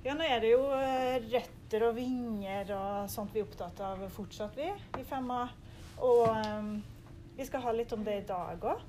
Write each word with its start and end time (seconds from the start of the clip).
Ja, 0.00 0.14
nå 0.16 0.24
er 0.24 0.38
det 0.40 0.54
jo 0.54 0.62
eh, 0.72 1.18
røtter 1.28 1.82
og 1.84 1.98
vinger 1.98 2.70
og 2.72 3.10
sånt 3.12 3.34
vi 3.34 3.42
er 3.42 3.44
opptatt 3.44 3.82
av 3.84 4.00
fortsatt, 4.14 4.56
vi 4.56 4.70
i 4.96 5.04
Femma. 5.04 5.42
Og 6.00 6.22
um, 6.32 6.70
vi 7.36 7.44
skal 7.44 7.60
ha 7.66 7.74
litt 7.76 7.92
om 7.92 8.00
det 8.06 8.14
i 8.22 8.24
dag 8.30 8.64
òg. 8.64 8.80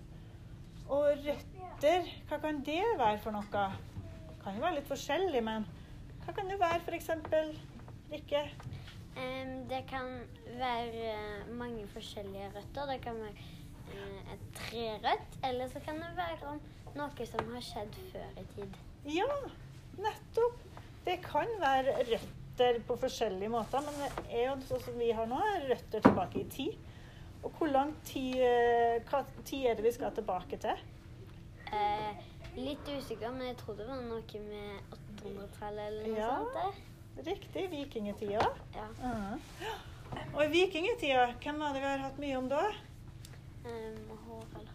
Og 0.87 1.25
røtter, 1.25 2.07
hva 2.29 2.39
kan 2.39 2.63
det 2.63 2.79
være 2.95 3.19
for 3.25 3.35
noe? 3.35 3.43
Det 3.51 4.37
Kan 4.45 4.55
jo 4.55 4.63
være 4.63 4.77
litt 4.79 4.87
forskjellig, 4.87 5.43
men 5.43 5.67
hva 6.23 6.37
kan 6.37 6.47
det 6.47 6.61
være 6.63 6.79
f.eks.? 6.79 7.11
Rikke? 8.13 8.45
Um, 9.19 9.53
det 9.67 9.83
kan 9.91 10.15
være 10.55 11.11
eh, 11.11 11.53
mange 11.59 11.91
forskjellige 11.91 12.53
røtter. 12.55 12.87
Det 12.93 12.99
kan 13.03 13.19
være 13.19 13.49
uh, 13.91 14.33
et 14.37 14.49
trerødt, 14.61 15.39
eller 15.43 15.75
så 15.75 15.83
kan 15.83 15.99
det 15.99 16.15
være 16.15 16.55
om 16.55 16.63
noe 16.95 17.31
som 17.35 17.51
har 17.51 17.67
skjedd 17.67 18.03
før 18.15 18.39
i 18.39 18.49
tid. 18.55 18.83
Ja, 19.11 19.27
nettopp. 19.99 20.70
Det 21.05 21.17
kan 21.25 21.49
være 21.61 21.95
røtter 22.11 22.79
på 22.87 22.97
forskjellige 23.01 23.49
måter, 23.49 23.81
men 23.85 23.95
det 24.03 24.09
er 24.37 24.43
jo 24.49 24.55
sånn 24.67 24.83
som 24.85 24.97
vi 25.01 25.11
har 25.17 25.25
nå, 25.29 25.39
er 25.55 25.63
røtter 25.71 26.03
tilbake 26.05 26.41
i 26.43 26.49
tid. 26.53 26.75
Og 27.41 27.51
hvor 27.57 27.71
lang 27.73 27.95
tid, 28.05 28.35
eh, 28.45 28.99
hva 29.09 29.23
tid 29.47 29.65
er 29.71 29.75
det 29.79 29.83
vi 29.87 29.91
skal 29.95 30.11
tilbake 30.13 30.59
til? 30.61 30.83
Eh, 31.73 32.21
litt 32.59 32.85
usikker, 32.91 33.31
men 33.33 33.47
jeg 33.47 33.57
tror 33.63 33.77
det 33.79 33.87
var 33.87 34.03
noe 34.05 34.41
med 34.45 34.95
800-tallet 35.23 35.87
eller 35.87 36.07
noe 36.07 36.17
Ja. 36.19 36.37
sånt. 36.37 36.53
der. 36.53 37.31
Riktig, 37.31 37.69
vikingtida. 37.71 38.45
Ja. 38.75 38.87
Mhm. 39.01 39.41
Og 40.35 40.43
i 40.43 40.47
vikingtida, 40.47 41.33
hvem 41.41 41.59
var 41.59 41.73
det 41.73 41.81
vi 41.81 41.87
har 41.87 41.97
hatt 41.97 42.17
mye 42.19 42.37
om 42.37 42.47
da? 42.49 42.61
Em, 43.65 43.97
Harald, 44.27 44.69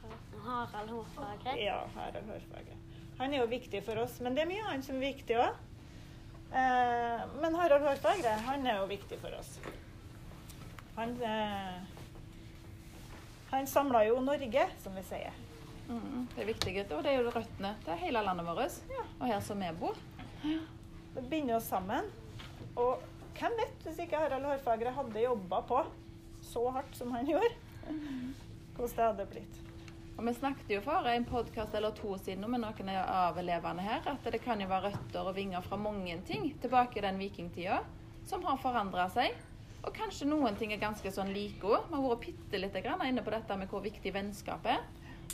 Harald 0.45 0.91
Hårfagre. 0.91 1.57
Ja, 1.65 1.87
Harald 1.95 2.27
Hårfagre. 2.27 2.77
Han 3.19 3.33
er 3.33 3.39
jo 3.39 3.47
viktig 3.47 3.83
for 3.85 3.97
oss, 3.99 4.21
men 4.21 4.35
det 4.35 4.43
er 4.43 4.47
mye 4.51 4.65
annet 4.65 4.85
som 4.85 4.97
er 4.97 5.13
viktig 5.13 5.37
òg. 5.37 5.55
Eh, 6.53 7.25
men 7.41 7.55
Harald 7.55 7.85
Hårfagre, 7.85 8.37
han 8.47 8.67
er 8.67 8.81
jo 8.81 8.87
viktig 8.91 9.19
for 9.21 9.35
oss. 9.39 9.57
Han, 10.97 11.17
eh, 11.23 11.81
han 13.51 13.67
samla 13.67 14.05
jo 14.07 14.21
Norge, 14.21 14.69
som 14.83 14.95
vi 14.95 15.03
sier. 15.07 15.35
Mm, 15.89 16.29
det 16.35 16.43
er 16.43 16.49
viktig. 16.53 16.77
Og 16.91 17.03
det 17.05 17.13
er 17.13 17.21
jo 17.21 17.35
røttene 17.35 17.75
til 17.85 18.01
hele 18.01 18.23
landet 18.27 18.47
vårt. 18.47 18.81
Ja. 18.91 19.05
Og 19.21 19.27
her 19.31 19.45
som 19.45 19.61
vi 19.61 19.75
bor. 19.81 19.99
Det 21.17 21.29
binder 21.31 21.59
oss 21.59 21.69
sammen. 21.71 22.09
Og 22.77 23.03
hvem 23.37 23.55
vet, 23.61 23.79
hvis 23.85 24.01
ikke 24.05 24.21
Harald 24.21 24.49
Hårfagre 24.49 24.95
hadde 24.97 25.23
jobba 25.23 25.61
på 25.69 25.85
så 26.47 26.69
hardt 26.71 26.97
som 26.97 27.13
han 27.13 27.29
gjorde, 27.29 27.53
hvordan 28.77 28.97
det 28.97 29.05
hadde 29.05 29.27
blitt. 29.31 29.63
Og 30.17 30.25
Vi 30.25 30.33
snakket 30.33 30.71
jo 30.73 30.79
for 30.81 31.05
en 31.11 31.25
podkast 31.29 31.75
eller 31.77 31.93
to 31.93 32.15
siden 32.17 32.49
med 32.49 32.63
noen 32.63 32.89
av 32.97 33.37
elevene 33.37 33.83
her 33.85 34.07
at 34.09 34.25
det 34.33 34.41
kan 34.41 34.61
jo 34.61 34.69
være 34.71 34.89
røtter 34.95 35.29
og 35.29 35.37
vinger 35.37 35.61
fra 35.67 35.77
mange 35.77 36.17
ting 36.25 36.47
tilbake 36.63 36.97
i 36.99 37.05
den 37.05 37.21
vikingtida 37.21 37.83
som 38.27 38.45
har 38.49 38.57
forandra 38.63 39.11
seg. 39.13 39.37
Og 39.85 39.93
kanskje 39.95 40.29
noen 40.31 40.57
ting 40.57 40.73
er 40.73 40.81
ganske 40.81 41.13
sånn 41.13 41.35
like 41.37 41.61
òg. 41.69 41.85
Vi 41.91 41.99
har 41.99 42.07
vært 42.07 42.25
bitte 42.25 42.63
lite 42.63 42.83
grann 42.83 43.05
inne 43.05 43.23
på 43.23 43.35
dette 43.35 43.59
med 43.61 43.69
hvor 43.71 43.85
viktig 43.85 44.15
vennskap 44.15 44.65
er. 44.73 44.81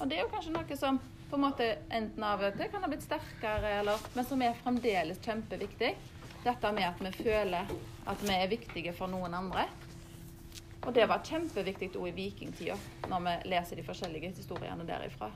Og 0.00 0.10
det 0.10 0.18
er 0.18 0.24
jo 0.24 0.32
kanskje 0.34 0.56
noe 0.56 0.80
som 0.80 0.98
på 1.30 1.38
en 1.38 1.44
måte 1.46 1.68
enten 1.94 2.26
av 2.26 2.42
og 2.42 2.58
til 2.58 2.68
kan 2.74 2.82
ha 2.82 2.90
blitt 2.90 3.06
sterkere, 3.06 3.70
eller, 3.78 4.02
men 4.16 4.26
som 4.28 4.42
er 4.42 4.58
fremdeles 4.64 5.22
kjempeviktig. 5.22 5.94
Dette 6.42 6.74
med 6.74 6.90
at 6.90 6.98
vi 7.00 7.14
føler 7.22 7.70
at 8.10 8.26
vi 8.26 8.34
er 8.34 8.50
viktige 8.50 8.92
for 8.98 9.08
noen 9.08 9.38
andre. 9.38 9.68
Og 10.82 10.94
det 10.94 11.06
var 11.06 11.22
kjempeviktig 11.22 11.92
òg 11.94 12.08
i 12.10 12.16
vikingtida, 12.16 12.76
når 13.10 13.26
vi 13.26 13.34
leser 13.52 13.78
de 13.78 13.86
forskjellige 13.86 14.32
historiene 14.36 14.86
derifra. 14.86 15.30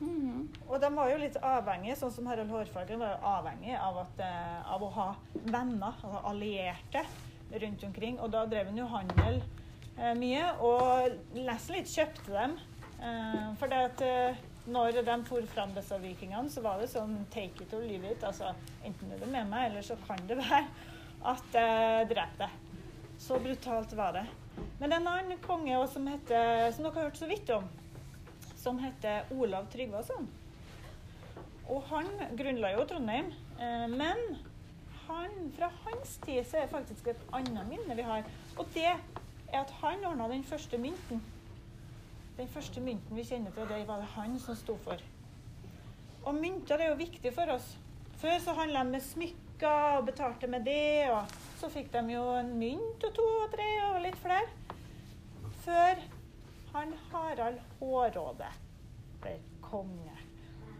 Mhm. 0.00 0.48
Og 0.68 0.80
de 0.80 0.90
var 0.96 1.10
jo 1.10 1.18
litt 1.22 1.36
avhengige, 1.40 1.96
sånn 1.96 2.12
som 2.12 2.26
Harald 2.26 2.50
Hårfagre 2.50 2.98
var 2.98 3.14
jo 3.14 3.28
avhengig 3.30 3.76
av, 3.78 3.98
at, 4.02 4.20
eh, 4.20 4.72
av 4.74 4.82
å 4.82 4.90
ha 4.92 5.14
venner, 5.44 5.94
altså 6.02 6.20
allierte, 6.24 7.04
rundt 7.62 7.84
omkring. 7.84 8.18
Og 8.20 8.30
da 8.30 8.44
drev 8.46 8.66
han 8.66 8.78
jo 8.78 8.86
handel 8.90 9.42
eh, 9.98 10.14
mye, 10.18 10.48
og 10.60 11.14
nesten 11.36 11.78
litt 11.78 11.92
kjøpte 11.92 12.32
dem. 12.32 12.58
Eh, 13.00 13.54
for 13.60 13.70
det 13.70 13.80
at 13.90 14.02
eh, 14.02 14.42
når 14.66 15.04
de 15.04 15.16
for 15.28 15.46
fram 15.54 15.74
disse 15.76 15.98
vikingene, 16.00 16.50
så 16.50 16.64
var 16.64 16.80
det 16.80 16.90
sånn 16.92 17.26
take 17.30 17.64
it 17.64 17.72
or 17.76 17.84
leave 17.84 18.10
it. 18.10 18.24
Altså 18.24 18.54
enten 18.84 19.12
er 19.12 19.22
du 19.22 19.26
med 19.26 19.48
meg, 19.48 19.70
eller 19.70 19.82
så 19.82 19.96
kan 20.06 20.20
det 20.28 20.40
være 20.40 20.66
at 21.24 21.56
jeg 21.56 22.08
dreper 22.12 22.46
deg. 22.46 22.63
Så 23.24 23.38
brutalt 23.40 23.92
var 23.96 24.18
det. 24.18 24.26
Men 24.78 24.92
en 24.92 25.08
annen 25.08 25.40
konge 25.42 25.78
også 25.78 25.96
som 25.96 26.10
heter, 26.12 26.68
som 26.76 26.84
dere 26.84 26.94
har 26.98 27.08
hørt 27.08 27.20
så 27.22 27.30
vidt 27.30 27.50
om 27.56 27.72
som 28.64 28.78
heter 28.80 29.28
Olav 29.30 29.66
Tryggvason. 29.72 30.28
Og 31.68 31.82
han 31.90 32.08
grunnla 32.38 32.72
jo 32.72 32.86
Trondheim. 32.88 33.28
Eh, 33.60 33.86
men 33.92 34.22
han, 35.04 35.34
fra 35.56 35.68
hans 35.84 36.16
tid 36.24 36.40
så 36.48 36.56
er 36.60 36.66
det 36.66 36.72
faktisk 36.72 37.10
et 37.12 37.26
annet 37.36 37.68
minne 37.68 37.96
vi 37.96 38.06
har. 38.08 38.24
Og 38.56 38.68
det 38.74 38.88
er 38.88 39.60
at 39.60 39.72
han 39.82 40.06
ordna 40.08 40.30
den 40.32 40.44
første 40.48 40.80
mynten. 40.80 41.20
Den 42.38 42.48
første 42.50 42.80
mynten 42.80 43.16
vi 43.16 43.26
kjenner 43.28 43.52
til, 43.54 43.68
det 43.68 43.84
var 43.88 44.00
det 44.00 44.12
han 44.16 44.38
som 44.40 44.56
sto 44.58 44.78
for. 44.86 45.00
Og 46.24 46.34
mynter 46.34 46.80
er 46.80 46.94
jo 46.94 47.00
viktig 47.02 47.34
for 47.36 47.52
oss. 47.52 47.74
Før 48.16 48.38
så 48.40 48.56
handla 48.56 48.80
de 48.84 48.96
med 48.96 49.04
smykker 49.04 49.98
og 49.98 50.08
betalte 50.08 50.48
med 50.48 50.64
det. 50.64 51.10
Og 51.12 51.36
så 51.60 51.70
fikk 51.72 51.90
de 51.94 52.02
jo 52.14 52.24
en 52.38 52.52
mynt 52.58 53.06
og 53.06 53.16
to 53.16 53.24
og 53.44 53.50
tre 53.54 53.70
og 53.88 54.02
litt 54.04 54.18
flere. 54.20 54.48
Før 55.64 56.02
han 56.74 56.94
Harald 57.12 57.60
Hårråde 57.78 58.50
ble 59.22 59.34
konge. 59.64 60.16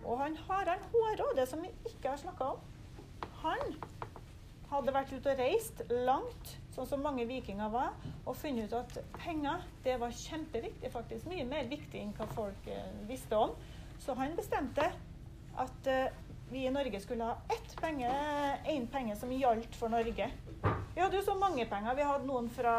Og 0.04 0.18
han 0.20 0.36
Harald 0.48 0.84
Hårråde, 0.92 1.46
som 1.46 1.62
vi 1.64 1.70
ikke 1.88 2.10
har 2.10 2.20
snakka 2.20 2.50
om, 2.54 2.58
han 3.44 3.76
hadde 4.72 4.94
vært 4.96 5.12
ute 5.14 5.32
og 5.32 5.40
reist 5.40 5.82
langt, 5.90 6.52
sånn 6.74 6.88
som 6.90 7.04
mange 7.04 7.26
vikinger 7.28 7.70
var, 7.72 7.94
og 8.24 8.36
funnet 8.40 8.72
ut 8.72 8.78
at 8.80 8.98
penger 9.20 9.62
det 9.84 9.96
var 10.02 10.14
kjempeviktig, 10.18 10.90
faktisk. 10.92 11.28
Mye 11.30 11.46
mer 11.48 11.68
viktig 11.70 12.00
enn 12.00 12.14
hva 12.18 12.26
folk 12.34 12.68
eh, 12.72 12.92
visste 13.08 13.38
om. 13.38 13.54
Så 14.02 14.16
han 14.18 14.34
bestemte 14.36 14.88
at 15.62 15.90
eh, 15.90 16.10
vi 16.50 16.66
i 16.66 16.72
Norge 16.74 17.00
skulle 17.00 17.30
ha 17.30 17.38
ett 17.54 17.73
penge, 17.84 18.10
en 18.74 18.86
penge 18.92 19.16
som 19.20 19.32
gjaldt 19.32 19.76
for 19.76 19.92
Norge. 19.92 20.30
Vi 20.94 21.00
hadde 21.02 21.18
jo 21.18 21.24
så 21.26 21.34
mange 21.36 21.66
penger. 21.68 21.96
Vi 21.98 22.06
hadde 22.08 22.28
noen 22.28 22.48
fra 22.54 22.74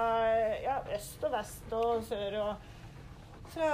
ja, 0.63 0.79
øst 0.95 1.23
og 1.27 1.35
vest 1.35 1.75
og 1.77 2.05
sør 2.07 2.37
og 2.41 2.71
fra 3.53 3.69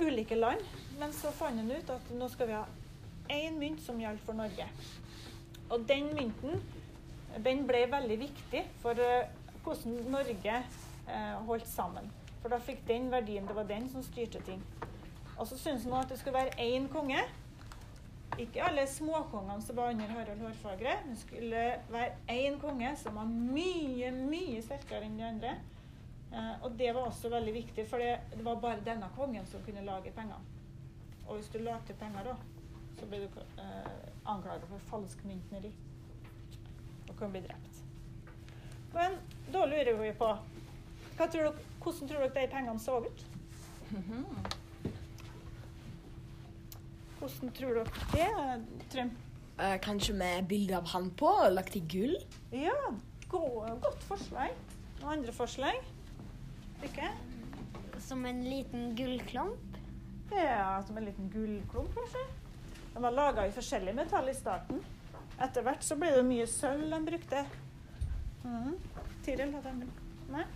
ulike 0.00 0.38
land. 0.38 0.62
Men 1.00 1.14
så 1.16 1.32
fant 1.34 1.58
han 1.58 1.72
ut 1.72 1.90
at 1.94 2.12
nå 2.14 2.28
skal 2.30 2.50
vi 2.50 2.58
ha 2.58 2.64
én 3.32 3.58
mynt 3.60 3.82
som 3.84 3.98
gjaldt 4.00 4.22
for 4.26 4.38
Norge. 4.38 4.68
Og 5.68 5.82
den 5.88 6.12
mynten 6.16 6.62
den 7.44 7.66
ble 7.68 7.84
veldig 7.90 8.20
viktig 8.22 8.62
for 8.82 8.98
eh, 9.02 9.28
hvordan 9.64 9.98
Norge 10.14 10.54
eh, 10.54 11.34
holdt 11.48 11.68
sammen. 11.68 12.08
For 12.42 12.54
da 12.54 12.60
fikk 12.62 12.86
den 12.88 13.10
verdien. 13.12 13.46
Det 13.46 13.56
var 13.56 13.68
den 13.68 13.90
som 13.92 14.04
styrte 14.06 14.40
ting. 14.46 14.62
Og 15.36 15.46
så 15.46 15.58
syntes 15.58 15.84
han 15.84 15.98
at 16.00 16.08
det 16.10 16.18
skulle 16.18 16.38
være 16.38 16.56
én 16.62 16.88
konge. 16.92 17.20
Ikke 18.38 18.62
alle 18.62 18.84
småkongene 18.86 19.62
som 19.62 19.76
var 19.76 19.90
under 19.94 20.12
Harald 20.12 20.42
Hårfagre. 20.44 20.98
Det 21.08 21.16
skulle 21.18 21.62
være 21.90 22.12
én 22.28 22.58
konge 22.60 22.92
som 22.96 23.16
var 23.16 23.30
mye, 23.30 24.12
mye 24.12 24.60
sterkere 24.62 25.08
enn 25.08 25.16
de 25.18 25.26
andre. 25.26 25.54
Eh, 26.32 26.54
og 26.62 26.76
det 26.78 26.92
var 26.94 27.08
også 27.08 27.30
veldig 27.32 27.54
viktig, 27.54 27.86
for 27.88 27.98
det, 28.04 28.44
var 28.44 28.60
bare 28.60 28.84
denne 28.84 29.08
kongen 29.16 29.46
som 29.46 29.64
kunne 29.64 29.84
lage 29.86 30.12
penger. 30.12 30.44
Og 31.26 31.36
hvis 31.36 31.48
du 31.48 31.58
lagde 31.58 31.96
penger 32.00 32.30
da, 32.30 32.36
så 32.98 33.08
ble 33.08 33.24
du 33.24 33.40
eh, 33.62 34.04
anklaget 34.26 34.68
for 34.68 34.90
falsk 34.92 35.24
myntneri. 35.24 35.72
Og 37.08 37.16
kan 37.18 37.32
bli 37.32 37.40
drept. 37.46 37.82
Men 38.92 39.18
da 39.52 39.64
lurer 39.66 39.96
vi 39.98 40.12
på 40.12 40.30
tror 41.18 41.42
dere, 41.42 41.52
Hvordan 41.82 42.08
tror 42.08 42.22
dere 42.22 42.46
de 42.46 42.50
pengene 42.52 42.80
så 42.80 43.00
ut? 43.00 43.26
Mhm. 43.90 44.24
Hvordan 47.18 47.50
tror 47.54 47.80
dere 47.80 47.84
det, 48.14 48.84
Trym? 48.92 49.10
Eh, 49.58 49.78
kanskje 49.82 50.14
med 50.14 50.46
bilde 50.46 50.76
av 50.78 50.86
han 50.92 51.10
på, 51.18 51.30
lagt 51.50 51.76
i 51.76 51.80
gull? 51.80 52.14
Ja, 52.54 52.76
godt 53.30 54.04
forslag. 54.06 54.54
Noen 55.00 55.18
andre 55.18 55.34
forslag? 55.34 55.80
Ikke? 56.86 57.10
Som 57.98 58.22
en 58.26 58.44
liten 58.46 58.92
gullklump. 58.96 59.80
Ja, 60.30 60.78
som 60.86 60.96
en 60.96 61.08
liten 61.08 61.30
gullklump, 61.32 61.90
kanskje. 61.96 62.22
De 62.94 63.02
var 63.02 63.16
laga 63.16 63.46
i 63.48 63.54
forskjellig 63.54 63.96
metall 63.98 64.30
i 64.30 64.36
starten. 64.36 64.78
Etter 65.42 65.66
hvert 65.66 65.82
så 65.86 65.98
ble 65.98 66.12
det 66.14 66.22
mye 66.26 66.46
sølv 66.50 66.86
de 66.94 67.02
brukte. 67.10 67.42
Mm. 68.44 68.78
Tiril 69.26 69.52
hadde 69.58 69.74
de 69.82 69.90
Nei? 70.28 70.46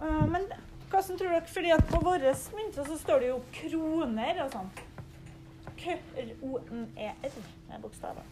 Uh, 0.00 0.24
men 0.30 0.48
hvordan 0.88 1.18
tror 1.18 1.28
dere? 1.28 1.44
Fordi 1.50 1.76
at 1.76 1.86
på 1.90 2.00
våre 2.04 2.34
mynter 2.56 2.88
så 2.88 2.98
står 2.98 3.24
det 3.24 3.30
jo 3.34 3.38
kroner 3.60 4.44
og 4.44 4.52
sånn. 4.56 4.74
K-r-o-n-e-r 5.84 7.40
er 7.70 7.80
bokstaven. 7.82 8.28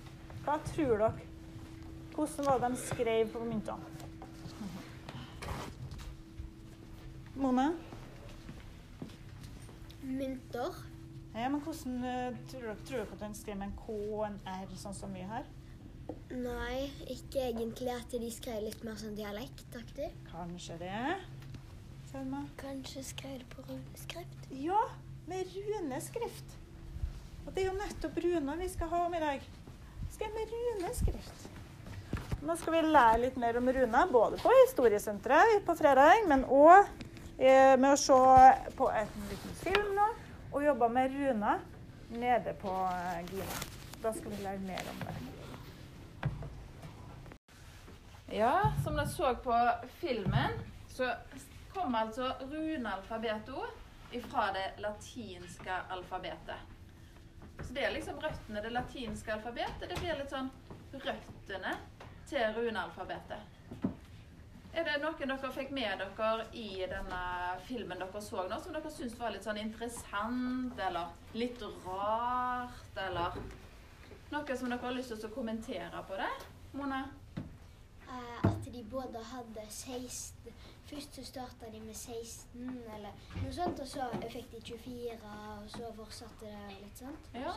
Hva 0.46 0.54
tror 0.72 1.02
dere? 1.02 1.26
Hvordan 2.14 2.46
var 2.46 2.62
det 2.62 2.70
de 2.72 2.78
skrev 2.80 3.32
på 3.32 3.42
myntene? 3.44 3.90
Mone? 7.36 7.66
Mynter. 10.02 10.80
Ja, 11.34 11.48
men 11.48 11.60
hvordan 11.60 12.04
eh, 12.04 12.38
tror 12.48 12.64
dere, 12.70 12.76
tror 12.88 13.02
dere 13.02 13.12
at 13.12 13.20
den 13.20 13.36
skrev 13.36 13.60
med 13.60 13.66
en 13.66 13.76
K 13.76 13.92
og 13.92 14.24
en 14.26 14.40
R, 14.48 14.72
sånn 14.80 14.96
som 14.96 15.12
vi 15.16 15.24
har? 15.28 15.44
Nei, 16.32 16.88
ikke 17.12 17.44
egentlig 17.50 17.92
at 17.92 18.16
de 18.16 18.32
skrev 18.32 18.64
litt 18.64 18.80
mer 18.84 18.96
sånn 19.00 19.16
dialektaktig. 19.16 20.08
Kanskje 20.28 20.80
det. 20.80 21.04
Selma? 22.08 22.46
Kanskje 22.60 23.04
skrev 23.12 23.38
det 23.44 23.52
på 23.52 23.68
runeskrift. 23.68 24.50
Ja, 24.64 24.80
med 25.28 25.52
runeskrift. 25.52 26.58
Og 27.46 27.52
det 27.54 27.64
er 27.64 27.68
jo 27.70 27.78
nettopp 27.78 28.18
runer 28.24 28.60
vi 28.62 28.68
skal 28.72 28.90
ha 28.92 29.02
om 29.06 29.14
i 29.14 29.22
dag. 29.22 29.48
Skrev 30.12 30.34
med 30.36 30.54
runeskrift. 30.54 31.48
Nå 32.42 32.56
skal 32.58 32.74
vi 32.74 32.82
lære 32.88 33.20
litt 33.22 33.36
mer 33.38 33.56
om 33.60 33.68
runer, 33.70 34.08
både 34.10 34.38
på 34.42 34.50
Historiesenteret 34.64 35.62
på 35.66 35.76
fredag, 35.78 36.24
men 36.26 36.42
òg 36.44 36.88
med 37.42 37.88
å 37.92 37.98
se 37.98 38.18
på 38.78 38.88
en 38.90 39.12
liten 39.30 39.54
film 39.62 39.94
nå, 39.96 40.08
og 40.52 40.64
jobbe 40.66 40.88
med 40.92 41.14
runer 41.14 41.62
nede 42.12 42.54
på 42.60 42.72
eh, 42.92 43.22
Gina. 43.30 43.60
Da 44.02 44.12
skal 44.12 44.34
vi 44.34 44.42
lære 44.42 44.58
mer 44.66 44.90
om 44.90 45.04
det. 45.06 45.14
Ja, 48.32 48.72
som 48.84 48.96
dere 48.96 49.08
så 49.08 49.34
på 49.44 49.56
filmen, 50.00 50.58
så 50.88 51.14
kom 51.72 51.94
altså 51.94 52.32
runealfabetet 52.40 54.12
ifra 54.18 54.50
det 54.52 54.66
latinske 54.82 55.78
alfabetet. 55.90 56.71
Så 57.66 57.74
det 57.74 57.86
er 57.86 57.94
liksom 57.94 58.20
røttene. 58.20 58.62
Det 58.62 58.70
latinske 58.74 59.34
alfabetet 59.34 59.88
det 59.88 59.98
blir 60.00 60.18
litt 60.18 60.32
sånn 60.32 60.50
røttene 60.92 61.74
til 62.28 62.54
runealfabetet. 62.56 63.58
Er 64.72 64.86
det 64.88 65.00
noen 65.02 65.28
dere 65.28 65.48
fikk 65.52 65.72
med 65.76 66.00
dere 66.00 66.46
i 66.56 66.86
denne 66.88 67.22
filmen 67.66 68.00
dere 68.00 68.22
så 68.24 68.46
nå, 68.48 68.56
som 68.60 68.72
dere 68.72 68.92
syntes 68.92 69.18
var 69.20 69.34
litt 69.34 69.44
sånn 69.44 69.60
interessant, 69.60 70.78
eller 70.80 71.12
litt 71.36 71.60
rart, 71.84 72.96
eller 72.96 73.36
noe 74.32 74.56
som 74.56 74.72
dere 74.72 74.80
har 74.86 74.96
lyst 74.96 75.12
til 75.12 75.28
å 75.28 75.34
kommentere 75.34 76.00
på 76.08 76.16
det? 76.16 76.30
Mona? 76.72 77.02
Eh, 77.36 78.38
at 78.48 78.64
de 78.72 78.84
både 78.88 79.20
hadde 79.28 79.66
16 79.68 80.56
Først 80.92 81.14
så 81.16 81.24
starta 81.24 81.68
de 81.72 81.78
med 81.80 81.94
16, 81.94 82.66
eller 82.94 83.20
noe 83.40 83.52
sånt, 83.56 83.78
og 83.80 83.88
så 83.88 84.08
fikk 84.28 84.50
de 84.52 84.58
24, 84.60 85.14
og 85.32 85.70
så 85.72 85.92
fortsatte 85.96 86.50
det 86.50 86.74
litt 86.82 87.00
sånn. 87.00 87.14
Ja. 87.32 87.54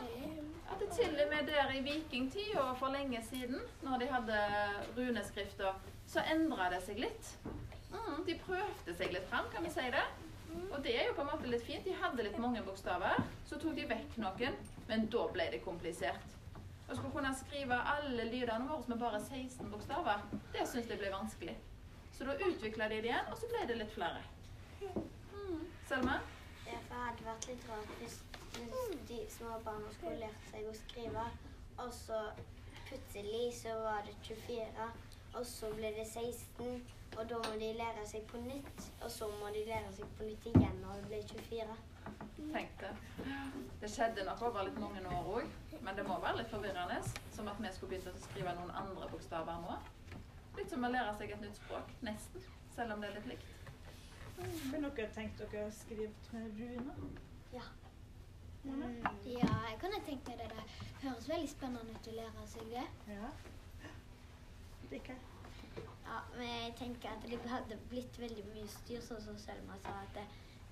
At 0.72 0.80
det 0.80 0.88
til 0.96 1.20
og 1.20 1.28
med 1.34 1.50
der 1.50 1.74
i 1.74 1.82
vikingtida 1.84 2.64
for 2.80 2.94
lenge 2.94 3.20
siden, 3.26 3.60
når 3.84 4.00
de 4.00 4.08
hadde 4.14 4.38
runeskrifter, 4.96 5.76
så 6.08 6.24
endra 6.32 6.70
det 6.72 6.80
seg 6.86 7.02
litt. 7.04 7.34
Mm, 7.92 8.24
de 8.24 8.38
prøvde 8.46 8.96
seg 8.96 9.12
litt 9.12 9.28
fram, 9.28 9.52
kan 9.52 9.68
vi 9.68 9.74
si 9.74 9.84
det. 9.92 10.06
Og 10.70 10.80
det 10.84 10.96
er 10.96 11.10
jo 11.10 11.18
på 11.18 11.26
en 11.26 11.30
måte 11.34 11.52
litt 11.52 11.68
fint. 11.68 11.84
De 11.84 11.92
hadde 12.00 12.24
litt 12.24 12.40
mange 12.40 12.64
bokstaver. 12.64 13.20
Så 13.44 13.60
tok 13.60 13.76
de 13.76 13.84
vekk 13.90 14.16
noen, 14.22 14.56
men 14.88 15.08
da 15.12 15.28
ble 15.36 15.50
det 15.52 15.60
komplisert. 15.66 16.36
Å 16.86 16.94
skulle 16.94 17.12
kunne 17.12 17.36
skrive 17.36 17.84
alle 17.92 18.30
lydene 18.30 18.64
våre 18.70 18.88
med 18.94 19.00
bare 19.00 19.20
16 19.20 19.68
bokstaver, 19.72 20.22
det 20.54 20.68
syns 20.70 20.88
jeg 20.88 21.00
ble 21.02 21.10
vanskelig. 21.12 21.56
Så 22.16 22.24
da 22.24 22.34
utvikla 22.48 22.88
de 22.88 23.00
det 23.04 23.10
igjen, 23.10 23.26
og 23.30 23.38
så 23.38 23.48
ble 23.52 23.62
det 23.68 23.74
litt 23.76 23.92
flere. 23.92 24.22
Mm. 24.80 25.64
Selma? 25.88 26.14
Ja, 26.66 26.78
for 26.88 26.94
det 26.94 27.02
hadde 27.02 27.26
vært 27.26 27.48
litt 27.50 27.66
rart 27.70 27.90
hvis, 28.00 28.14
de 29.10 29.18
små 29.30 29.58
barna 29.66 29.90
skulle 29.98 30.20
lært 30.22 30.46
seg 30.48 30.64
å 30.70 30.76
skrive, 30.78 31.24
og 31.84 31.90
så 31.92 32.20
plutselig 32.86 33.42
så 33.58 33.74
var 33.82 34.06
det 34.06 34.14
24, 34.24 34.86
og 35.36 35.44
så 35.50 35.70
ble 35.76 35.90
det 35.98 36.06
16, 36.08 36.80
og 37.16 37.28
da 37.28 37.42
må 37.44 37.52
de 37.60 37.68
lære 37.76 38.06
seg 38.08 38.24
på 38.30 38.40
nytt, 38.46 38.88
og 39.02 39.12
så 39.12 39.28
må 39.36 39.52
de 39.52 39.66
lære 39.68 39.92
seg 39.98 40.16
på 40.16 40.30
nytt 40.30 40.48
igjen 40.54 40.80
når 40.80 41.02
det 41.02 41.10
blir 41.10 41.28
24. 41.34 41.76
Tenk 42.54 42.80
det. 42.80 42.94
Det 43.82 43.90
skjedde 43.92 44.24
nok 44.24 44.42
over 44.48 44.64
litt 44.70 44.80
mange 44.80 45.04
år 45.04 45.30
òg, 45.36 45.54
men 45.82 46.00
det 46.00 46.06
må 46.08 46.16
være 46.22 46.40
litt 46.40 46.52
forvirrende. 46.52 46.98
Som 47.34 47.52
at 47.52 47.60
vi 47.60 47.72
skulle 47.76 47.92
begynt 47.96 48.08
å 48.12 48.24
skrive 48.24 48.56
noen 48.56 48.72
andre 48.80 49.08
bokstaver 49.12 49.60
nå. 49.66 49.76
Litt 50.56 50.72
som 50.72 50.84
å 50.86 50.92
lære 50.92 51.12
seg 51.18 51.32
et 51.34 51.42
nytt 51.44 51.58
språk. 51.60 51.90
Nesten. 52.06 52.44
Selv 52.74 52.94
om 52.94 53.02
det 53.02 53.10
er 53.10 53.18
litt 53.18 53.30
likt. 53.34 53.52
Har 54.36 54.82
dere 54.84 55.08
tenkt 55.14 55.40
dere 55.40 55.66
å 55.66 55.72
skrive 55.72 56.08
med 56.32 56.60
runer? 56.60 57.04
Ja. 57.54 57.64
Mm, 58.66 59.04
ja, 59.30 59.52
jeg 59.70 59.78
kan 59.80 59.94
tenkt 60.06 60.28
meg 60.28 60.40
det. 60.40 60.48
Det 60.50 61.04
høres 61.04 61.28
veldig 61.30 61.50
spennende 61.52 61.94
ut 61.94 62.08
å 62.10 62.16
lære 62.16 62.46
seg 62.50 62.72
det. 62.72 62.84
Ja. 63.14 63.30
Rikard? 64.90 65.32
Ja, 66.06 66.18
men 66.36 66.48
jeg 66.48 66.74
tenker 66.78 67.12
at 67.12 67.24
det 67.26 67.50
hadde 67.50 67.78
blitt 67.90 68.18
veldig 68.20 68.44
mye 68.52 68.66
styr, 68.70 69.00
sånn 69.04 69.22
som 69.22 69.38
Selma 69.40 69.78
sa. 69.84 69.94
at 70.02 70.18
det, 70.18 70.26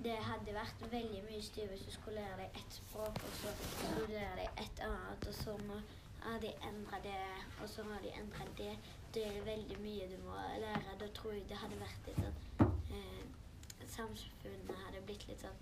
det 0.07 0.17
hadde 0.29 0.57
vært 0.57 0.85
veldig 0.93 1.23
mye 1.29 1.43
styr 1.43 1.71
hvis 1.71 1.87
du 1.87 1.93
skulle 1.95 2.23
lære 2.23 2.43
deg 2.43 2.59
ett 2.61 2.79
språk, 2.81 3.21
og 3.29 3.39
så 3.41 3.55
skulle 3.63 4.07
du 4.07 4.15
lære 4.15 4.37
deg 4.43 4.63
et 4.65 4.85
annet, 4.89 5.29
og 5.31 5.39
så 5.41 5.57
må 5.69 5.81
de 6.43 6.53
endre 6.71 7.01
det, 7.05 7.17
og 7.61 7.69
så 7.69 7.85
må 7.89 7.99
de 8.03 8.15
endre 8.21 8.47
det. 8.59 8.75
Det 9.15 9.23
er 9.29 9.45
veldig 9.47 9.77
mye 9.83 10.09
du 10.11 10.17
må 10.25 10.35
lære. 10.63 10.97
Da 10.99 11.07
tror 11.15 11.33
jeg 11.37 11.45
det 11.49 11.57
hadde 11.61 11.77
vært 11.81 12.09
litt 12.09 12.19
sånn 12.25 12.73
eh, 12.97 13.23
Samfunnet 13.95 14.81
hadde 14.87 15.03
blitt 15.07 15.27
litt 15.29 15.43
sånn 15.45 15.61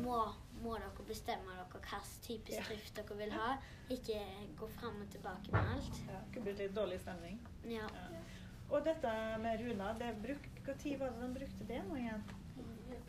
må, 0.00 0.16
må 0.62 0.76
dere 0.78 1.04
bestemme 1.08 1.52
dere 1.56 1.66
hvilken 1.72 2.22
type 2.24 2.52
Ja. 2.54 2.62
dere 2.96 3.16
vil 3.18 3.32
ha? 3.36 3.48
Ikke 3.92 4.20
gå 4.58 4.68
fram 4.78 5.00
og 5.02 5.10
tilbake 5.12 5.52
med 5.52 5.70
alt. 5.74 6.00
Ja, 6.08 6.18
det 6.20 6.34
kunne 6.34 6.44
blitt 6.48 6.58
litt 6.64 6.74
dårlig 6.76 7.00
stemning. 7.00 7.38
Ja. 7.68 7.86
Ja. 8.14 8.22
Og 8.70 8.82
dette 8.84 9.12
med 9.42 9.60
Runa, 9.62 9.92
det 9.98 10.08
bruk, 10.22 10.48
hva 10.66 10.74
tid 10.82 10.98
var 10.98 11.12
det 11.14 11.22
de 11.22 11.28
brukte 11.38 11.68
det 11.68 11.82
nå 11.86 11.98
igjen? 12.00 12.24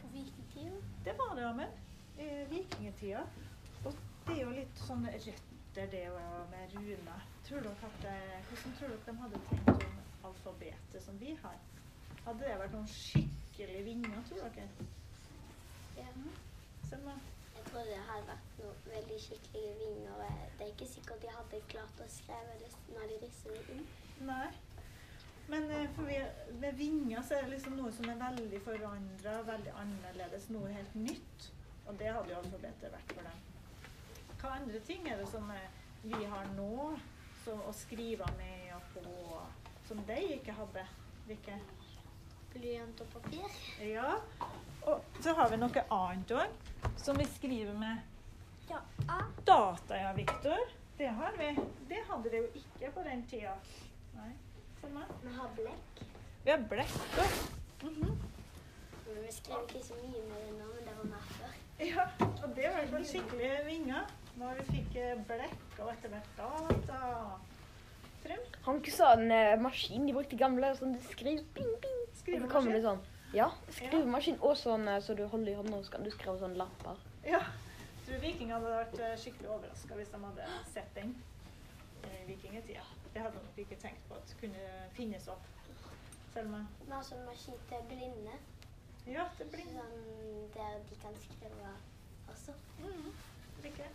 På 0.02 0.12
vikingtida? 0.14 0.82
Det 1.06 1.16
var 1.18 1.36
det, 1.36 1.46
Amund. 1.48 1.80
I 2.20 2.28
vikingtida. 2.52 3.24
Og 3.86 3.94
det 4.28 4.36
er 4.36 4.44
jo 4.44 4.54
litt 4.54 4.84
sånn 4.88 5.08
røtter, 5.08 5.90
det 5.94 6.04
med 6.52 6.78
runer. 6.78 7.26
Tror 7.48 7.58
at 7.58 7.94
det, 8.02 8.16
hvordan 8.48 8.74
tror 8.78 8.88
dere 8.88 9.00
de 9.08 9.18
hadde 9.22 9.40
tenkt 9.50 9.70
om 9.70 10.00
alfabetet 10.30 11.04
som 11.04 11.20
vi 11.20 11.38
har? 11.44 11.56
Hadde 12.26 12.44
det 12.44 12.58
vært 12.60 12.76
noen 12.76 12.90
skikkelig 12.92 13.84
vinger, 13.86 14.18
tror 14.28 14.50
dere? 14.58 14.66
Ja. 15.96 16.10
Selma? 16.90 17.16
Jeg 17.56 17.64
tror 17.70 17.88
det 17.88 18.02
hadde 18.10 18.28
vært 18.34 18.60
noen 18.60 18.84
veldig 18.92 19.22
skikkelige 19.30 19.74
vinger. 19.80 20.28
Det 20.58 20.68
er 20.68 20.74
ikke 20.76 20.90
sikkert 20.92 21.24
de 21.24 21.34
hadde 21.38 21.64
klart 21.72 22.04
å 22.04 22.12
skrive 22.18 22.60
det 22.66 22.76
når 22.92 23.10
de 23.14 23.24
rysser 23.24 23.56
det 23.56 23.66
inn. 23.78 23.90
Nei. 24.34 24.52
Men 25.48 25.72
eh, 25.72 26.00
vi, 26.04 26.22
med 26.60 26.80
vinger 26.84 27.24
så 27.24 27.40
er 27.40 27.48
det 27.48 27.56
liksom 27.56 27.80
noe 27.80 27.96
som 27.96 28.12
er 28.12 28.24
veldig 28.28 28.64
forandra, 28.68 29.42
veldig 29.56 29.76
annerledes, 29.88 30.52
noe 30.52 30.76
helt 30.76 31.04
nytt. 31.08 31.52
Og 31.88 31.96
det 31.96 32.12
hadde 32.12 32.36
jo 32.36 32.42
alfabetet 32.44 32.92
vært 32.92 33.14
for 33.16 33.32
dem. 33.32 33.44
Hva 34.42 34.58
andre 34.60 34.88
ting 34.90 35.08
er 35.08 35.22
det 35.24 35.32
som 35.32 35.48
eh, 35.56 35.70
vi 36.04 36.28
har 36.28 36.58
nå, 36.60 36.98
som 37.48 37.62
å 37.64 37.74
skrive 37.76 38.26
med 38.38 38.72
og 38.76 38.88
på, 38.94 39.38
som 39.88 40.00
de 40.08 40.18
ikke 40.36 40.56
hadde? 40.58 40.84
Hvilke? 41.28 41.56
Blyant 42.52 43.04
og 43.04 43.14
papir. 43.14 43.54
Ja. 43.84 44.18
Og 44.88 45.22
så 45.24 45.36
har 45.38 45.52
vi 45.52 45.60
noe 45.62 45.84
annet 45.96 46.34
òg, 46.36 46.58
som 47.00 47.20
vi 47.20 47.28
skriver 47.38 47.78
med 47.78 48.04
Ja. 48.68 48.82
data, 49.46 49.96
ja, 49.96 50.12
Viktor. 50.14 50.60
Det 50.98 51.08
har 51.08 51.38
vi. 51.38 51.54
Det 51.88 52.04
hadde 52.10 52.32
de 52.32 52.38
jo 52.38 52.50
ikke 52.56 52.92
på 52.92 53.04
den 53.04 53.24
tida. 53.32 53.56
Nei. 54.16 54.34
Selma? 54.82 55.06
Vi 55.24 55.34
har 55.38 55.50
blekk. 55.56 56.04
Vi 56.44 56.52
har 56.52 56.68
blekk 56.70 56.98
òg. 57.24 57.38
-hmm. 57.80 58.16
Men 59.08 59.24
vi 59.24 59.32
skrev 59.32 59.58
ikke 59.70 59.86
så 59.86 59.94
mye 59.94 60.22
med 60.30 60.38
det 60.48 60.52
nå, 60.60 60.66
men 60.66 60.84
det 60.88 60.98
var 60.98 61.04
mer 61.04 61.24
før. 61.30 61.54
Ja, 61.80 62.04
og 62.44 62.56
det 62.56 62.70
var 62.74 62.88
sånn 62.92 63.06
skikkelige 63.06 63.66
vinger. 63.66 64.06
Når 64.38 64.60
vi 64.60 64.66
fikk 64.72 64.98
eh, 65.02 65.14
blekk 65.30 65.80
og 65.82 65.92
etter 65.94 66.12
hvert 66.14 66.34
data. 66.38 66.98
Trym? 68.24 68.44
Han 68.68 68.82
ikke 68.82 68.94
sånn 68.94 69.24
en 69.28 69.34
eh, 69.34 69.54
maskin. 69.62 70.06
De 70.08 70.14
brukte 70.16 70.38
gamle 70.40 70.74
sånn 70.78 70.94
du 70.94 71.00
skriver 71.10 71.46
bing, 71.56 71.72
bing. 71.84 72.02
Og 72.08 72.44
så 72.44 72.50
kommer 72.52 72.76
det 72.76 72.84
sånn 72.84 73.02
Ja, 73.36 73.48
skrivemaskin 73.76 74.38
og 74.46 74.54
sånn 74.60 74.88
eh, 74.92 75.00
så 75.04 75.16
du 75.18 75.26
holder 75.32 75.54
i 75.54 75.58
hånda, 75.58 75.80
og 75.80 75.88
så 75.88 75.96
kan 75.96 76.06
du 76.06 76.12
skrive 76.14 76.38
sånne 76.42 76.60
lapper. 76.62 77.02
Ja. 77.26 77.42
Jeg 77.98 78.14
tror 78.14 78.22
vikingene 78.24 78.56
hadde 78.60 78.76
vært 78.78 79.02
eh, 79.04 79.18
skikkelig 79.20 79.50
overraska 79.56 79.98
hvis 80.00 80.14
de 80.14 80.22
hadde 80.24 80.50
sett 80.72 80.94
den 80.96 81.16
i 82.08 82.22
vikingtida. 82.30 82.86
Det 83.14 83.24
hadde 83.24 83.40
de 83.40 83.48
nok 83.50 83.58
ikke 83.66 83.80
tenkt 83.82 84.06
på 84.08 84.16
at 84.16 84.36
kunne 84.40 84.68
finnes 84.96 85.28
opp. 85.34 85.50
Selma? 86.36 86.62
Vi 86.86 86.92
har 86.94 87.04
sånn 87.04 87.26
maskin 87.28 87.58
til 87.72 87.84
blinde, 87.90 88.38
Ja, 89.08 89.24
det 89.40 89.48
blir 89.52 89.68
sånn 89.72 89.98
der 90.54 90.80
de 90.88 91.00
kan 91.02 91.16
skrive 91.24 91.72
også. 92.30 92.54
mm. 92.84 93.10
Rikke? 93.64 93.88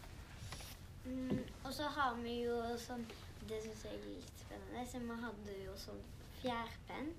Mm, 1.04 1.38
og 1.64 1.72
så 1.74 1.88
har 1.96 2.14
vi 2.22 2.34
jo 2.44 2.56
sånn 2.78 3.02
Det 3.48 3.58
syns 3.64 3.80
jeg 3.84 3.96
er 3.96 4.04
litt 4.06 4.42
spennende. 4.44 4.84
Så 4.86 5.00
vi 5.02 5.16
hadde 5.24 5.56
jo 5.64 5.74
sånn 5.84 6.02
fjærpenn. 6.38 7.10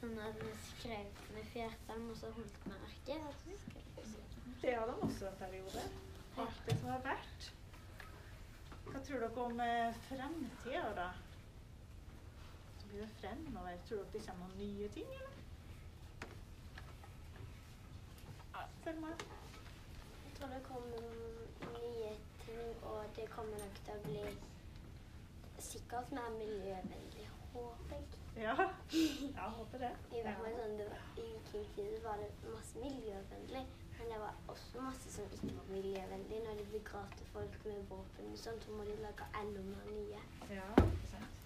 Sånn 0.00 0.18
at 0.24 0.40
vi 0.40 0.52
skrev 0.64 1.22
med 1.34 1.48
fjærpenn, 1.52 2.08
og 2.08 2.16
så 2.16 2.30
holdt 2.36 2.58
vi 2.64 2.74
arket. 2.76 3.40
Det 4.62 4.74
hadde 4.74 4.92
han 4.92 5.06
også 5.08 5.28
en 5.28 5.40
periode. 5.42 5.84
Alt 6.38 6.60
det 6.66 6.76
som 6.80 6.92
har 6.92 7.02
vært. 7.04 7.48
Hva 8.88 9.02
tror 9.04 9.24
dere 9.24 9.44
om 9.44 9.60
eh, 9.60 9.98
fremtida, 10.08 10.86
da? 10.96 11.08
Så 12.78 12.88
blir 12.88 13.04
det 13.04 13.10
fremover. 13.18 13.82
Tror 13.88 14.00
dere 14.04 14.14
det 14.14 14.24
kommer 14.30 14.54
noen 14.54 14.62
nye 14.62 14.88
ting, 14.96 15.12
eller? 15.18 15.36
Selma? 18.84 19.08
Jeg 20.24 20.34
tror 20.38 20.48
det 20.54 20.62
kommer 20.64 20.88
noen 20.94 21.47
nye 22.48 22.68
og 22.82 23.04
det 23.16 23.26
kommer 23.30 23.58
nok 23.64 23.80
til 23.84 23.94
å 23.94 24.04
bli 24.06 24.22
sikkert 25.58 26.12
mer 26.14 26.30
miljøvennlig, 26.38 27.26
håper 27.52 27.96
jeg. 27.96 28.18
Ja, 28.38 28.54
jeg 29.38 29.50
håper 29.56 29.78
det. 29.82 29.90
I 30.14 30.22
hvert 30.22 30.38
fall 30.38 30.54
sånn, 30.60 30.76
det 30.78 30.86
var, 30.90 31.06
I 31.18 31.24
vikingtiden 31.32 32.04
var 32.04 32.20
det 32.22 32.28
masse 32.46 32.82
miljøvennlig, 32.84 33.64
men 33.98 34.12
det 34.12 34.20
var 34.22 34.36
også 34.54 34.84
masse 34.84 35.14
som 35.16 35.34
ikke 35.38 35.56
var 35.56 35.72
miljøvennlig. 35.72 36.42
Når 36.46 36.60
de 36.60 36.68
begravde 36.76 37.26
folk 37.32 37.58
med 37.66 37.82
våpen, 37.90 38.30
og 38.32 38.38
sånt, 38.44 38.64
så 38.64 38.76
må 38.78 38.86
de 38.86 38.94
lage 39.02 39.26
enda 39.42 39.64
mer 39.72 39.90
nye. 39.96 40.22
Ja, 40.54 40.70
sant. 41.10 41.37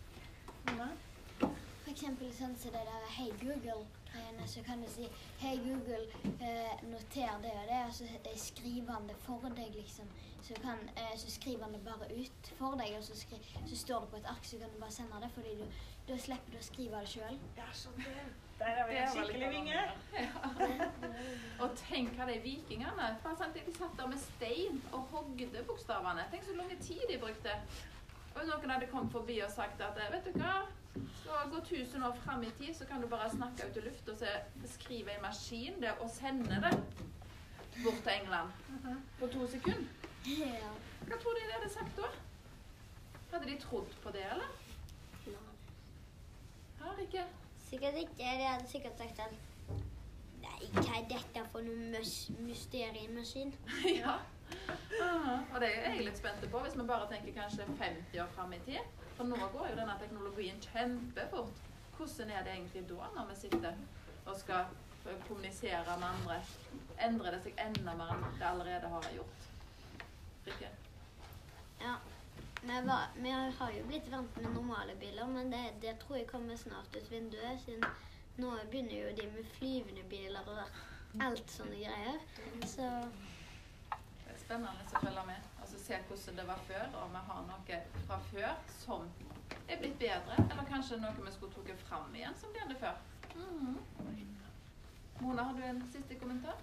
Eksempel 2.02 2.32
sånn 2.34 2.54
som 2.58 2.72
det 2.74 2.80
der 2.82 3.04
Hei 3.14 3.28
Google-greiene, 3.38 4.46
så 4.50 4.62
kan 4.66 4.80
du 4.82 4.88
si 4.90 5.04
Hei 5.38 5.52
Google, 5.62 6.00
eh, 6.42 6.80
noter 6.90 7.36
det 7.44 7.52
og 7.60 7.68
det, 7.68 7.76
og 7.78 7.92
så 7.94 8.08
eh, 8.16 8.34
skriver 8.42 8.90
han 8.90 9.06
det 9.06 9.14
for 9.22 9.46
deg, 9.54 9.76
liksom. 9.76 10.08
Så, 10.42 10.56
kan, 10.64 10.82
eh, 10.96 11.12
så 11.14 11.30
skriver 11.30 11.62
han 11.62 11.76
det 11.76 11.84
bare 11.86 12.08
ut 12.10 12.50
for 12.58 12.74
deg, 12.80 12.96
og 12.98 13.06
så, 13.06 13.20
skri 13.20 13.38
så 13.68 13.78
står 13.84 14.02
det 14.02 14.10
på 14.16 14.18
et 14.18 14.26
ark, 14.34 14.50
så 14.50 14.58
kan 14.58 14.74
du 14.74 14.82
bare 14.82 14.96
sende 14.96 15.22
det, 15.22 15.30
fordi 15.36 15.54
du, 15.60 15.78
da 16.10 16.18
slipper 16.26 16.56
du 16.56 16.58
å 16.58 16.64
skrive 16.72 17.04
det 17.06 17.12
sjøl. 17.14 17.38
Ja, 17.60 17.70
sånn 17.84 18.02
det. 18.02 18.26
Der 18.64 18.82
har 18.82 18.90
vi 18.90 18.98
en 19.04 19.14
skikkelig 19.14 19.54
vinge. 19.54 19.86
Og 21.62 21.80
tenk 21.84 22.18
hva 22.18 22.30
de 22.32 22.42
vikingene 22.42 23.14
bare 23.22 23.38
sant, 23.38 23.54
De 23.54 23.78
satt 23.78 23.94
der 24.02 24.10
med 24.10 24.26
stein 24.26 24.82
og 24.90 25.06
hogde 25.14 25.66
bokstavene. 25.70 26.26
Tenk 26.34 26.50
så 26.50 26.58
lang 26.58 26.74
tid 26.82 27.06
de 27.14 27.22
brukte. 27.22 27.58
Og 28.34 28.46
noen 28.48 28.70
hadde 28.74 28.90
kommet 28.90 29.14
forbi 29.14 29.38
og 29.46 29.54
sagt 29.54 29.78
at 29.86 30.06
vet 30.10 30.26
du 30.26 30.42
hva, 30.42 30.64
skal 30.92 31.50
gå 31.50 31.56
1000 31.56 32.04
år 32.04 32.16
fram 32.24 32.42
i 32.42 32.50
tid, 32.50 32.74
så 32.74 32.86
kan 32.86 33.00
du 33.02 33.08
bare 33.08 33.30
snakke 33.30 33.68
ut 33.70 33.76
i 33.76 33.80
lufta 33.80 34.12
og 34.12 34.68
skrive 34.68 35.14
en 35.16 35.22
maskin 35.22 35.80
det 35.80 35.92
og 36.00 36.10
sende 36.10 36.44
det 36.64 36.72
bort 37.84 38.02
til 38.04 38.12
England 38.20 38.50
på 39.18 39.26
to 39.26 39.46
sekunder. 39.46 39.88
Hva 41.06 41.16
tror 41.22 41.38
de 41.38 41.46
de 41.46 41.54
hadde 41.56 41.72
sagt 41.72 41.96
da? 41.96 42.10
Hadde 43.32 43.48
de 43.48 43.60
trodd 43.60 43.96
på 44.02 44.10
det, 44.10 44.24
eller? 44.32 44.50
Har 46.80 46.98
ikke? 47.00 47.24
Sikkert 47.70 47.94
ikke. 47.94 48.14
De 48.16 48.24
hadde 48.24 48.68
sikkert 48.68 48.98
sagt 48.98 49.20
at 49.20 49.34
Nei, 50.42 50.68
hva 50.74 50.98
er 50.98 51.04
dette 51.08 51.42
for 51.52 51.64
noen 51.64 51.94
mysteriemaskin? 52.46 53.54
Ja. 54.02 54.18
Aha. 55.02 55.36
Og 55.54 55.60
det 55.62 55.68
er 55.70 55.94
jeg 55.94 56.04
litt 56.04 56.18
spent 56.18 56.42
på, 56.50 56.58
hvis 56.64 56.74
vi 56.76 56.84
bare 56.86 57.06
tenker 57.08 57.32
kanskje 57.40 57.64
50 57.78 58.18
år 58.20 58.34
fram 58.34 58.52
i 58.52 58.58
tid. 58.66 59.01
For 59.16 59.28
nå 59.28 59.36
går 59.52 59.68
jo 59.70 59.78
denne 59.78 59.96
teknologien 60.00 60.60
kjempefort. 60.64 61.60
Hvordan 61.96 62.30
er 62.30 62.44
det 62.44 62.54
egentlig 62.54 62.84
da, 62.88 63.08
når 63.16 63.28
vi 63.30 63.36
sitter 63.40 63.74
og 64.26 64.36
skal 64.40 64.64
kommunisere 65.28 65.98
med 65.98 66.08
andre? 66.08 66.38
Endrer 67.06 67.36
det 67.36 67.42
seg 67.44 67.60
enda 67.66 67.94
mer 67.98 68.14
enn 68.16 68.24
det 68.38 68.48
allerede 68.48 68.90
har 68.94 69.10
gjort? 69.16 69.46
Rikke? 70.46 70.70
Ja. 71.82 71.96
Vi, 72.62 72.78
var, 72.86 73.08
vi 73.18 73.30
har 73.30 73.70
jo 73.74 73.84
blitt 73.86 74.10
vant 74.10 74.36
med 74.38 74.54
normale 74.54 74.94
biler, 75.00 75.26
men 75.26 75.50
det, 75.52 75.62
det 75.82 75.96
tror 76.02 76.16
jeg 76.20 76.30
kommer 76.30 76.56
snart 76.56 76.96
ut 76.96 77.10
vinduet. 77.10 77.60
Siden 77.64 77.84
nå 78.38 78.52
begynner 78.70 78.94
jo 78.96 79.16
de 79.18 79.26
med 79.34 79.48
flyvende 79.58 80.04
biler 80.10 80.46
og 80.48 81.22
alt 81.26 81.50
sånne 81.50 81.80
greier. 81.82 82.22
Så 82.66 82.86
Det 83.92 84.34
er 84.34 84.44
spennende 84.46 84.86
å 84.86 85.02
følge 85.02 85.26
med 85.28 85.51
og 85.72 85.78
så 85.78 85.84
se 85.84 85.98
hvordan 86.08 86.38
det 86.38 86.46
var 86.46 86.58
før, 86.66 86.82
og 86.94 87.02
om 87.02 87.10
vi 87.10 87.20
har 87.28 87.44
noe 87.48 87.78
fra 88.06 88.18
før 88.32 88.50
som 88.78 89.06
er 89.68 89.78
blitt 89.78 89.98
bedre, 89.98 90.36
eller 90.50 90.66
kanskje 90.68 90.98
noe 91.00 91.24
vi 91.24 91.32
skulle 91.32 91.54
trukket 91.54 91.80
fram 91.88 92.14
igjen 92.14 92.36
som 92.40 92.52
de 92.52 92.60
hadde 92.60 92.76
før. 92.80 92.96
Mhm. 93.34 93.78
Mona, 95.20 95.42
har 95.42 95.52
du 95.52 95.62
en 95.62 95.82
siste 95.92 96.14
kommentar? 96.14 96.56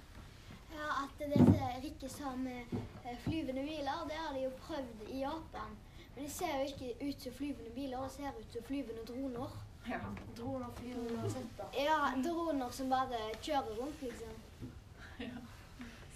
Ja, 0.74 0.88
at 1.04 1.20
det 1.20 1.38
som 1.38 1.84
ikke 1.84 2.10
som 2.10 2.39
med 2.39 2.66
eh, 3.06 3.18
flyvende 3.20 3.63
biler, 3.63 4.06
det 4.10 4.18
har 4.18 4.34
de 4.34 4.44
jo 4.44 4.50
prøvd 4.50 5.10
i 5.10 5.20
Japan. 5.20 5.78
Men 6.16 6.24
de 6.25 6.30
ser 6.32 6.58
jo 6.58 6.68
ikke 6.68 7.10
ut 7.10 7.22
som 7.22 7.34
flyvende 7.34 7.72
biler, 7.75 8.04
det 8.04 8.12
ser 8.12 8.39
ut 8.39 8.54
som 8.54 8.63
flyvende 8.63 9.06
droner. 9.08 9.50
Ja. 9.88 10.00
Droner 10.38 10.70
flyvende 10.75 11.22
uansett. 11.22 11.62
Ja, 11.74 12.13
droner 12.24 12.70
som 12.70 12.89
bare 12.89 13.22
kjører 13.42 13.75
rundt, 13.80 14.01
liksom. 14.01 14.36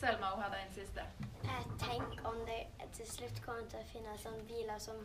Selma 0.04 0.30
hun 0.36 0.44
hadde 0.44 0.58
en 0.66 0.74
siste. 0.74 1.02
jeg 1.44 1.64
tenker 1.80 2.26
om 2.28 2.36
det 2.48 2.83
til 2.94 3.08
slutt 3.10 3.42
kommer 3.46 3.68
til 3.72 3.82
å 3.82 3.90
finne 3.90 4.16
sånne 4.22 4.46
biler 4.50 4.82
som 4.82 4.98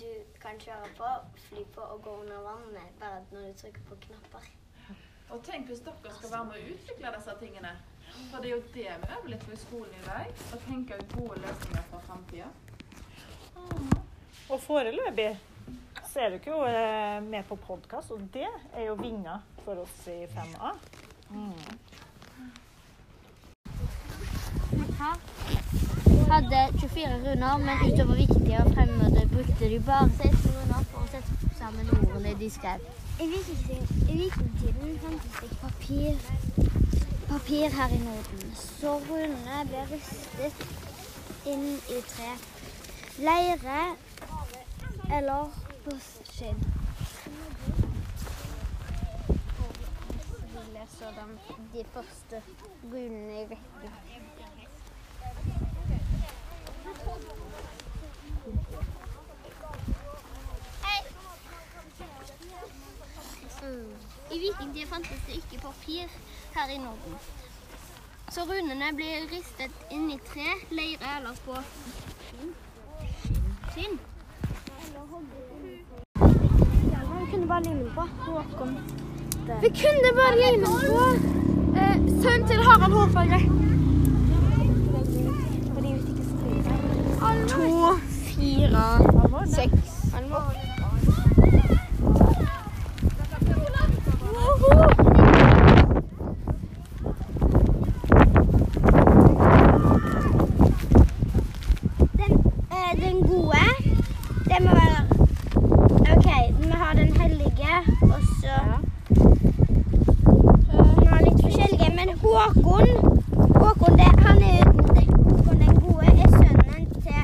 du 0.00 0.08
kan 0.42 0.58
kjøre 0.58 0.88
på, 0.98 1.10
fly 1.48 1.64
på 1.74 1.82
og 1.94 2.00
gå 2.02 2.14
under 2.24 2.40
vannet, 2.42 2.94
bare 3.00 3.20
når 3.30 3.50
du 3.50 3.60
trykker 3.60 3.84
på 3.90 3.98
knapper. 4.06 4.48
Og 5.30 5.42
tenk 5.46 5.70
hvis 5.70 5.82
dere 5.86 6.14
skal 6.14 6.32
være 6.32 6.48
med 6.48 6.56
å 6.56 6.72
utvikle 6.74 7.12
disse 7.16 7.36
tingene. 7.40 7.72
For 8.30 8.42
det 8.42 8.50
er 8.50 8.54
jo 8.54 8.62
det 8.74 8.86
vi 9.02 9.10
øver 9.16 9.28
litt 9.32 9.44
på 9.46 9.54
i 9.54 9.58
skolen 9.60 9.94
i 9.98 10.04
dag. 10.06 10.42
Å 10.54 10.60
tenke 10.66 10.98
ut 11.00 11.16
gode 11.18 11.40
løsninger 11.42 11.88
for 11.90 12.06
framtida. 12.06 12.50
Og 14.46 14.60
foreløpig 14.62 15.30
så 16.06 16.22
er 16.22 16.30
du 16.30 16.38
ikke 16.38 16.54
jo 16.54 16.62
eh, 16.70 17.18
med 17.26 17.46
på 17.48 17.58
podkast, 17.66 18.14
og 18.14 18.22
det 18.34 18.46
er 18.46 18.86
jo 18.86 18.94
vinger 19.00 19.42
for 19.64 19.82
oss 19.82 20.06
i 20.12 20.22
5A. 20.30 20.74
Mm. 21.34 21.58
Hadde 26.30 26.78
24 26.78 27.08
runder, 27.24 27.56
men 27.56 27.92
utover 27.92 28.14
viktige 28.14 28.58
og 28.58 28.72
fremmede 28.74 29.28
brukte 29.32 29.68
de 29.70 29.80
bare 29.86 30.10
16 30.10 30.50
runder 30.56 30.82
for 30.90 31.04
å 31.04 31.10
sette 31.12 31.50
sammen 31.58 31.92
ordene 31.96 32.32
de 32.40 32.48
skrev. 32.50 32.82
I 33.22 33.28
vikingtiden, 33.30 34.96
fantes 35.04 35.36
det 35.38 35.46
ikke 35.46 35.60
papir, 35.62 36.18
papir 37.28 37.76
her 37.78 37.94
i 37.94 38.00
Norden, 38.02 38.50
så 38.58 38.96
runene 39.06 39.62
ble 39.70 39.84
ristet 39.92 40.66
inn 41.46 41.66
i 41.94 42.02
tre. 42.10 42.32
Leire 43.28 43.80
eller 45.20 45.54
på 45.86 45.98
skinn. 46.32 46.64
Vi 50.52 50.70
leser 50.74 51.20
de 51.76 51.86
første 51.94 52.42
runene 52.82 53.44
i 53.44 53.46
rekken. 53.54 54.25
I 64.30 64.38
vikingtida 64.38 64.86
fantes 64.86 65.20
det 65.26 65.34
ikke 65.40 65.58
papir 65.62 66.08
her 66.54 66.68
i 66.74 66.78
Norden. 66.78 67.14
Så 68.30 68.44
runene 68.44 68.90
ble 68.98 69.06
ristet 69.30 69.72
inn 69.94 70.10
i 70.10 70.18
tre, 70.28 70.48
leire 70.70 71.12
eller 71.18 71.38
på 71.46 71.54
skinn. 73.72 73.98
Vi 77.16 77.30
kunne 77.30 77.48
bare 77.48 77.62
lime 77.64 77.90
på. 77.94 78.04
Vi 79.62 79.70
kunne 79.82 80.12
bare 80.20 80.36
lime 80.42 80.66
på. 80.66 81.00
Eh, 81.76 81.96
Sønnen 82.22 82.48
til 82.48 82.60
Harald 82.68 82.92
Hårfagre. 82.92 83.75
To, 87.48 87.96
fire, 88.26 88.86
seks. 89.46 89.82
Den, 102.12 102.32
eh, 102.70 102.92
den 103.02 103.16
gode, 103.28 103.66
det 104.44 104.58
må 104.60 104.70
være 104.70 105.00
OK, 106.16 106.28
vi 106.58 106.70
har 106.70 106.92
den 106.92 107.12
hellige, 107.20 107.74
og 108.02 108.20
så 108.40 108.56
Vi 111.00 111.06
har 111.06 111.20
litt 111.22 111.40
forskjellige, 111.42 111.88
men 111.96 112.08
Håkon 112.22 112.88
Håkon, 113.60 113.98
det, 113.98 114.10
han 114.26 114.42
er 114.42 114.64
Håkon 114.64 115.58
den 115.60 115.74
gode 115.80 116.06
er 116.06 116.28
sønnen 116.28 116.86
til 117.04 117.20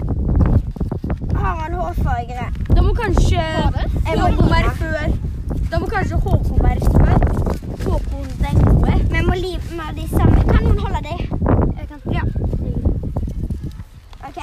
Harald 1.37 1.75
Hårfagre. 1.75 2.47
Da 2.77 2.83
må 2.83 2.93
kanskje 2.95 3.43
Håkon 4.07 4.51
være 4.51 4.71
før. 4.83 5.05
Da 5.71 5.79
må 5.79 5.87
kanskje 5.87 6.17
Håkon 6.17 6.63
være 6.63 6.81
før. 6.81 7.19
Håkon 7.85 8.29
den 8.45 8.65
gode. 8.65 8.93
Vi 9.13 9.21
må 9.27 9.35
lime 9.35 9.87
de 9.97 10.09
samme. 10.17 10.39
Kan 10.53 10.65
noen 10.65 10.79
holde 10.79 11.01
det? 11.09 11.19
Jeg 11.79 11.89
kan. 11.89 12.01
Ja. 12.17 12.23
OK. 14.29 14.39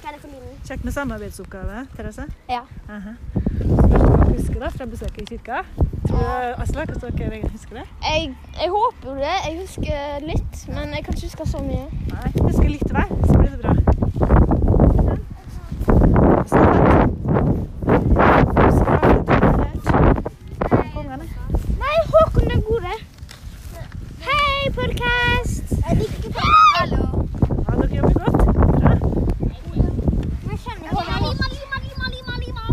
Hva 0.00 0.08
er 0.08 0.12
det 0.14 0.20
for 0.20 0.28
limen? 0.28 0.54
Kjekt 0.66 0.84
med 0.84 0.89
samarbeidsoppgave, 1.00 1.86
Therese. 1.96 2.24
Ja. 2.48 2.60
Uh 2.60 3.06
-huh. 3.06 3.14
dere 3.88 4.36
husker 4.36 4.54
du 4.60 4.70
fra 4.70 4.84
besøket 4.84 5.22
i 5.22 5.24
kirka. 5.24 5.56
Tror 6.08 6.18
du, 6.18 6.62
Asla, 6.62 6.84
hvordan 6.84 7.16
dere 7.18 7.48
husker 7.52 7.74
det? 7.76 7.86
Jeg, 8.02 8.36
jeg 8.62 8.68
håper 8.70 9.14
det. 9.14 9.36
Jeg 9.48 9.58
husker 9.60 10.26
litt, 10.26 10.68
men 10.68 10.88
jeg 10.94 11.04
kan 11.04 11.14
ikke 11.14 11.26
huske 11.26 11.48
så 11.48 11.58
mye. 11.58 11.86
Nei, 12.12 12.28
husker 12.48 12.68
litt 12.68 12.90
hver, 12.92 13.08
så 13.26 13.38
blir 13.38 13.50
det 13.50 13.60
bra. 13.64 13.72
Så 16.50 16.56
fett. 16.56 16.90
Husker 18.66 18.84
du 18.84 19.06
at 19.08 19.26
du 19.26 19.32
har 19.32 19.56
lært 19.62 19.86
kongene? 20.94 21.26
Nei, 21.82 21.96
Håkon 22.12 22.50
den 22.52 22.62
gode. 22.70 22.94
Hei, 24.28 24.70
podkast! 24.78 25.66
Hallo. 26.78 27.02
Ja, 27.66 27.72
dere 27.80 27.96
jobber 27.96 28.12
godt. 28.24 28.40
Bra. 28.80 28.92
Vi 30.50 30.56
kjenner 30.56 30.88
ikke 30.90 31.04
Lima, 31.20 31.46
lima, 31.56 31.76
lima, 31.86 32.06
lima, 32.16 32.34
lima. 32.44 32.64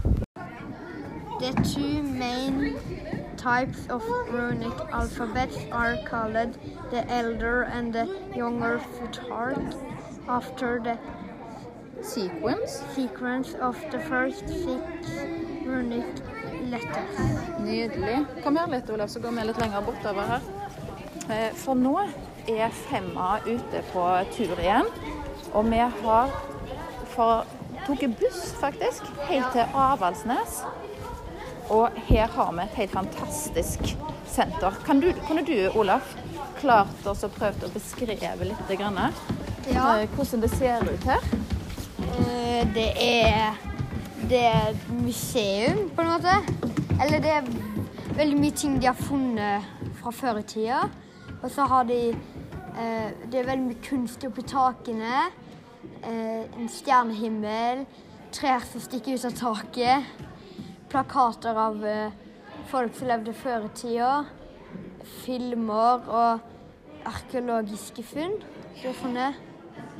The 1.41 1.51
two 1.63 2.01
main 2.03 2.53
types 3.57 3.87
of 3.89 4.03
runic 4.31 4.77
alphabets 4.91 5.57
are 5.71 5.97
called 6.09 6.57
the 6.91 7.01
elder 7.19 7.63
and 7.63 7.93
the 7.93 8.05
younger 8.35 8.79
futhark 8.95 9.63
after 10.27 10.79
the 10.79 10.97
Sequence. 12.03 12.83
sequence 12.95 13.55
of 13.55 13.75
the 13.91 13.99
first 13.99 14.47
six 14.47 14.83
runic 15.65 16.05
letters. 16.69 17.15
Nydelig. 17.59 18.25
Kom 18.43 18.55
her 18.55 18.67
litt, 18.67 18.89
Olav, 18.89 19.07
så 19.07 19.19
går 19.19 19.31
vi 19.31 19.45
litt 19.47 19.61
lenger 19.61 19.81
bortover 19.81 20.21
her. 20.21 20.41
Eh, 21.29 21.49
For 21.57 21.73
nå 21.75 21.95
er 22.47 22.69
Femma 22.69 23.39
ute 23.47 23.81
på 23.91 24.03
tur 24.37 24.61
igjen. 24.61 24.85
Og 25.53 25.65
vi 25.71 25.81
har 25.81 26.29
for, 27.15 27.45
tok 27.87 28.05
buss, 28.21 28.53
faktisk, 28.61 29.09
helt 29.31 29.49
til 29.57 29.65
Avaldsnes. 29.73 30.61
Og 31.69 31.89
her 32.07 32.27
har 32.31 32.51
vi 32.55 32.63
et 32.63 32.77
helt 32.79 32.91
fantastisk 32.95 33.79
senter. 34.31 34.75
Kan 34.85 34.99
du, 35.03 35.11
kunne 35.27 35.43
du, 35.45 35.55
Olaf, 35.75 36.13
klart 36.61 37.05
oss 37.07 37.25
å 37.27 37.29
prøvd 37.33 37.67
å 37.67 37.71
beskrive 37.73 38.45
litt 38.47 38.71
grann, 38.79 38.99
Ja. 39.67 39.97
eh, 39.99 40.07
hvordan 40.15 40.41
det 40.41 40.49
ser 40.51 40.81
ut 40.83 41.03
her? 41.03 41.23
Eh, 41.99 42.65
Det 42.73 42.93
er 42.97 43.53
Det 44.29 44.43
er 44.45 44.73
museum, 44.89 45.89
på 45.95 46.01
en 46.01 46.07
måte. 46.07 46.33
Eller 47.01 47.19
det 47.19 47.29
er 47.29 47.43
veldig 48.17 48.37
mye 48.39 48.51
ting 48.51 48.79
de 48.79 48.87
har 48.87 48.95
funnet 48.95 49.63
fra 50.01 50.11
før 50.11 50.39
i 50.39 50.43
tida. 50.43 50.89
Og 51.43 51.51
så 51.51 51.67
har 51.67 51.83
de 51.83 52.09
eh, 52.09 53.11
Det 53.29 53.39
er 53.39 53.43
veldig 53.45 53.67
mye 53.67 53.83
kunst 53.89 54.23
oppi 54.25 54.41
takene. 54.41 55.29
En 56.03 56.67
stjernehimmel. 56.69 57.85
Trær 58.31 58.59
som 58.71 58.81
stikker 58.81 59.13
ut 59.13 59.25
av 59.25 59.31
taket. 59.31 60.03
Plakater 60.87 61.57
av 61.59 61.85
eh, 61.85 62.15
folk 62.71 62.95
som 62.95 63.09
levde 63.09 63.33
før 63.35 63.67
i 63.67 63.71
tida. 63.75 64.11
Filmer 65.23 66.07
og 66.07 67.07
arkeologiske 67.07 68.03
funn. 68.07 68.37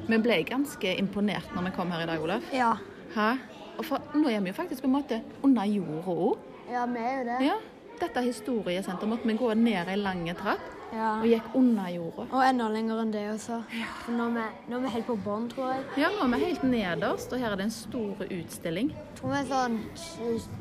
Vi 0.07 0.19
ble 0.23 0.41
ganske 0.47 0.93
imponert 0.99 1.51
når 1.55 1.69
vi 1.69 1.75
kom 1.75 1.91
her 1.91 2.05
i 2.05 2.09
dag, 2.09 2.23
Olaf. 2.23 2.51
Ja. 2.55 2.75
Hæ? 3.15 3.31
Og 3.77 3.85
for, 3.85 4.13
nå 4.17 4.29
er 4.31 4.41
vi 4.41 4.51
jo 4.51 4.57
faktisk 4.57 4.83
på 4.83 4.89
en 4.89 4.95
måte 4.97 5.19
under 5.45 5.67
jorda 5.69 6.13
òg. 6.13 6.47
Ja, 6.71 6.85
vi 6.89 7.03
er 7.03 7.19
jo 7.19 7.27
det. 7.27 7.41
Ja. 7.45 7.57
Dette 7.97 8.21
historiesenteret 8.21 9.09
måtte 9.09 9.29
vi 9.29 9.37
gå 9.37 9.53
ned 9.57 9.89
ei 9.89 9.97
lang 9.99 10.25
trapp 10.37 10.76
Ja. 10.93 11.09
og 11.19 11.27
gikk 11.27 11.49
under 11.57 11.89
jorda. 11.91 12.25
Og 12.31 12.43
enda 12.47 12.67
lenger 12.71 13.01
enn 13.03 13.11
det 13.11 13.23
også. 13.33 13.59
For 14.05 14.15
nå 14.15 14.29
er 14.29 14.35
vi, 14.37 14.45
nå 14.71 14.77
er 14.77 14.85
vi 14.85 14.93
helt 14.95 15.07
på 15.09 15.17
bånn, 15.25 15.49
tror 15.51 15.73
jeg. 15.73 15.83
Ja, 16.03 16.11
nå 16.15 16.23
er 16.25 16.33
vi 16.37 16.45
helt 16.45 16.63
nederst, 16.63 17.33
og 17.33 17.43
her 17.43 17.51
er 17.51 17.59
det 17.59 17.67
en 17.67 17.75
stor 17.75 18.23
utstilling. 18.27 18.93
Jeg 18.95 19.19
tror 19.19 19.33
vi 19.33 19.39
er 19.41 19.49
sånn 19.51 19.77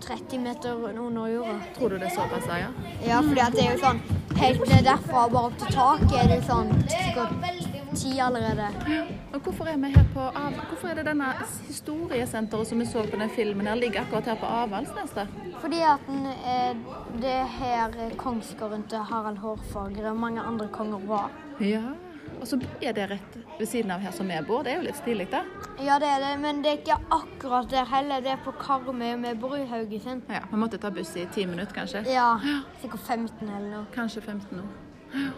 30 0.01 0.43
meter 0.43 0.85
under 0.91 1.31
jorda. 1.31 1.57
Tror 1.79 1.95
du 1.95 1.99
det 2.01 2.11
er 2.11 2.17
såpass, 2.17 2.51
ja? 2.51 2.71
Ja, 3.07 3.23
fordi 3.23 3.49
det 3.57 3.67
er 3.67 3.75
jo 3.77 3.83
sånn 3.85 4.03
helt 4.37 4.67
ned 4.69 4.85
derfra 4.85 5.27
bare 5.33 5.51
opp 5.51 5.59
til 5.63 5.73
taket 5.77 6.19
er 6.21 6.33
det 6.35 6.43
sånn 6.49 6.73
sikkert 6.91 7.76
ti 7.97 8.19
allerede. 8.21 8.69
Og 9.33 9.41
hvorfor 9.41 9.69
er 9.71 9.77
vi 9.83 9.93
her 9.95 10.07
på 10.15 10.21
Av... 10.21 10.57
Hvorfor 10.69 10.89
er 10.93 11.01
det 11.01 11.07
denne 11.09 11.29
historiesenteret 11.67 12.69
som 12.69 12.81
vi 12.81 12.87
så 12.89 13.05
på 13.11 13.21
den 13.21 13.31
filmen 13.31 13.67
her, 13.67 13.79
ligger 13.81 14.05
akkurat 14.05 14.33
her 14.33 14.41
på 14.41 14.47
Avaldsnes? 14.63 15.15
Fordi 15.61 15.83
at 15.87 16.09
den, 16.09 16.27
eh, 16.27 16.77
det 17.23 17.33
er 17.33 17.47
her 17.59 18.17
kongsgården 18.21 18.89
til 18.91 18.99
Harald 18.99 19.39
Hårfagre 19.39 20.11
og 20.11 20.17
mange 20.17 20.41
andre 20.41 20.69
konger 20.73 21.07
var. 21.09 21.31
Ja. 21.61 21.83
Og 22.41 22.47
så 22.47 22.59
er 22.83 22.93
det 22.93 23.07
rett 23.11 23.37
ved 23.59 23.69
siden 23.69 23.91
av 23.91 24.03
her 24.05 24.13
som 24.13 24.29
vi 24.29 24.37
bor. 24.47 24.65
Det 24.65 24.73
er 24.75 24.81
jo 24.81 24.87
litt 24.87 24.99
stilig, 24.99 25.29
da. 25.33 25.43
Ja, 25.81 25.97
det 26.03 26.09
er 26.11 26.21
det, 26.25 26.33
men 26.43 26.61
det 26.65 26.73
er 26.73 26.81
ikke 26.83 26.99
akkurat 27.15 27.71
der 27.71 27.89
heller. 27.89 28.21
Det 28.21 28.35
er 28.35 28.43
på 28.45 28.53
Karmøy, 28.61 29.13
og 29.15 29.23
vi 29.23 29.33
bor 29.41 29.57
i 29.57 29.65
Haugesund. 29.71 30.27
Ja, 30.29 30.43
Vi 30.51 30.61
måtte 30.61 30.79
ta 30.79 30.91
buss 30.91 31.15
i 31.17 31.27
ti 31.33 31.47
minutter, 31.47 31.73
kanskje. 31.75 32.05
Ja, 32.13 32.37
sikkert 32.83 33.01
15 33.07 33.49
eller 33.49 33.71
noe. 33.71 33.87
Kanskje 33.95 34.21
15 34.23 34.61
år. 34.61 35.33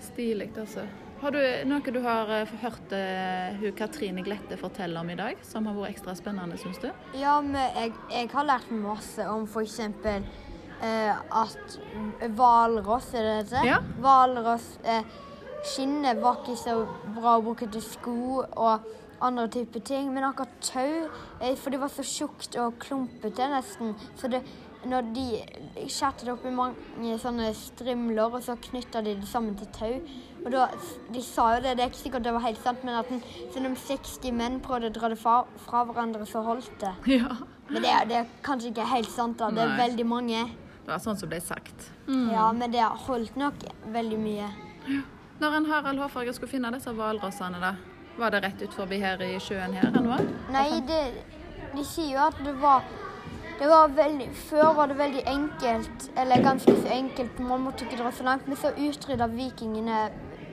Stilig, 0.00 0.50
altså. 0.56 0.86
Har 1.18 1.34
du 1.34 1.40
noe 1.66 1.92
du 1.92 1.98
har 2.04 2.28
eh, 2.30 2.50
hørt 2.62 2.92
uh, 2.94 3.56
hun 3.58 3.72
Katrine 3.74 4.22
Glette 4.22 4.58
fortelle 4.60 5.00
om 5.00 5.08
i 5.10 5.16
dag, 5.18 5.40
som 5.42 5.66
har 5.66 5.74
vært 5.74 5.96
ekstra 5.96 6.14
spennende, 6.14 6.58
syns 6.62 6.78
du? 6.78 6.92
Ja, 7.18 7.40
men 7.42 7.58
jeg, 7.58 7.94
jeg 8.12 8.30
har 8.30 8.46
lært 8.46 8.70
masse 8.70 9.26
om 9.26 9.48
f.eks. 9.48 9.80
Uh, 10.78 11.16
at 11.42 11.78
hvalross, 12.38 13.10
er 13.18 13.26
det 13.26 13.32
det 13.32 13.40
heter? 13.48 13.66
Ja. 13.66 13.80
Hvalross 13.98 14.68
eh, 14.86 15.02
Skinnet 15.66 16.20
var 16.22 16.38
ikke 16.38 16.54
så 16.60 16.76
bra 17.16 17.34
å 17.34 17.42
bruke 17.42 17.66
til 17.66 17.82
sko 17.82 18.44
og 18.44 18.86
andre 19.18 19.48
typer 19.50 19.82
ting. 19.82 20.12
Men 20.14 20.28
akkurat 20.28 20.54
tau, 20.62 21.08
uh, 21.42 21.50
for 21.58 21.74
det 21.74 21.82
var 21.82 21.90
så 21.90 22.06
tjukt 22.06 22.54
og 22.62 22.78
klumpete 22.84 23.50
nesten. 23.50 23.96
Så 24.14 24.30
det, 24.30 24.44
når 24.86 25.10
de 25.18 25.26
skjærte 25.90 26.28
det 26.28 26.36
opp 26.36 26.46
i 26.46 26.54
mange 26.54 27.18
sånne 27.18 27.50
strimler, 27.58 28.38
og 28.38 28.46
så 28.46 28.54
knytta 28.70 29.02
de 29.02 29.18
det 29.18 29.26
sammen 29.26 29.58
til 29.58 29.74
tau. 29.74 29.96
Og 30.48 30.54
da, 30.54 30.66
De 31.12 31.20
sa 31.24 31.50
jo 31.56 31.64
det, 31.64 31.74
det 31.76 31.84
er 31.84 31.90
ikke 31.90 32.00
sikkert 32.00 32.24
det 32.24 32.32
var 32.32 32.44
helt 32.46 32.60
sant, 32.64 32.84
men 32.86 32.96
at 32.96 33.10
den, 33.12 33.20
selv 33.52 33.68
om 33.68 33.74
60 33.76 34.32
menn 34.38 34.56
prøvde 34.64 34.88
å 34.88 34.94
dra 34.96 35.10
det 35.12 35.18
fra, 35.20 35.42
fra 35.66 35.82
hverandre, 35.88 36.24
så 36.28 36.44
holdt 36.46 36.72
det. 36.80 36.94
Ja. 37.18 37.36
Men 37.68 37.84
det, 37.84 37.92
det 38.08 38.16
er 38.22 38.28
kanskje 38.46 38.70
ikke 38.70 38.86
helt 38.88 39.10
sant, 39.12 39.36
da. 39.42 39.50
Det 39.52 39.60
er 39.60 39.74
Nei. 39.74 39.80
veldig 39.82 40.04
mange. 40.08 40.44
Det 40.86 40.88
var 40.88 41.02
sånn 41.04 41.18
som 41.20 41.28
ble 41.28 41.36
sagt. 41.44 41.90
Ja, 42.08 42.46
men 42.56 42.72
det 42.72 42.80
har 42.80 42.96
holdt 43.04 43.36
nok 43.36 43.60
veldig 43.92 44.16
mye. 44.22 44.46
Når 45.42 45.56
en 45.58 45.66
Harald 45.68 46.00
Hårfarger 46.00 46.32
skulle 46.32 46.54
finne 46.54 46.70
disse 46.72 46.94
hvalrossene, 46.96 47.60
da, 47.60 47.74
var 48.16 48.32
det 48.32 48.40
rett 48.46 48.64
ut 48.64 48.72
forbi 48.72 49.02
her 49.02 49.20
i 49.26 49.34
sjøen 49.36 49.76
her 49.76 49.92
var? 50.06 50.24
Nei, 50.54 50.80
det, 50.88 51.02
de 51.74 51.84
sier 51.84 52.14
jo 52.14 52.24
at 52.24 52.40
det 52.40 52.56
var 52.62 52.88
det 53.58 53.66
var 53.66 53.88
veldig, 53.90 54.28
Før 54.48 54.72
var 54.78 54.88
det 54.88 54.96
veldig 54.98 55.22
enkelt, 55.26 56.08
eller 56.16 56.42
ganske 56.42 56.72
så 56.78 56.92
enkelt, 56.94 57.38
man 57.42 57.64
måtte 57.66 57.84
ikke 57.84 57.98
dra 57.98 58.12
så 58.14 58.24
langt. 58.24 58.46
Men 58.46 58.56
så 58.56 58.70
utrydda 58.70 59.26
vikingene 59.32 60.02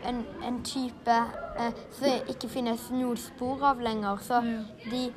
en, 0.07 0.25
en 0.43 0.63
type 0.63 1.17
eh, 1.59 1.83
som 1.91 2.31
ikke 2.31 2.49
finnes 2.49 2.89
noen 2.93 3.17
spor 3.19 3.63
av 3.71 3.81
lenger. 3.83 4.21
Så 4.21 4.41
de 4.91 5.11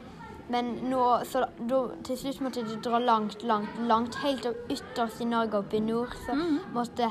Men 0.48 0.64
nå 0.88 1.20
Så 1.28 1.42
da, 1.68 1.78
til 2.04 2.16
slutt 2.16 2.38
måtte 2.40 2.62
de 2.64 2.78
dra 2.80 2.98
langt, 2.98 3.42
langt, 3.42 3.74
langt. 3.84 4.16
Helt 4.24 4.46
opp 4.48 4.70
ytterst 4.72 5.20
i 5.20 5.26
Norge, 5.28 5.58
oppe 5.58 5.76
i 5.76 5.80
nord, 5.80 6.14
så 6.24 6.36
måtte 6.72 7.10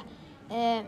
eh, 0.50 0.82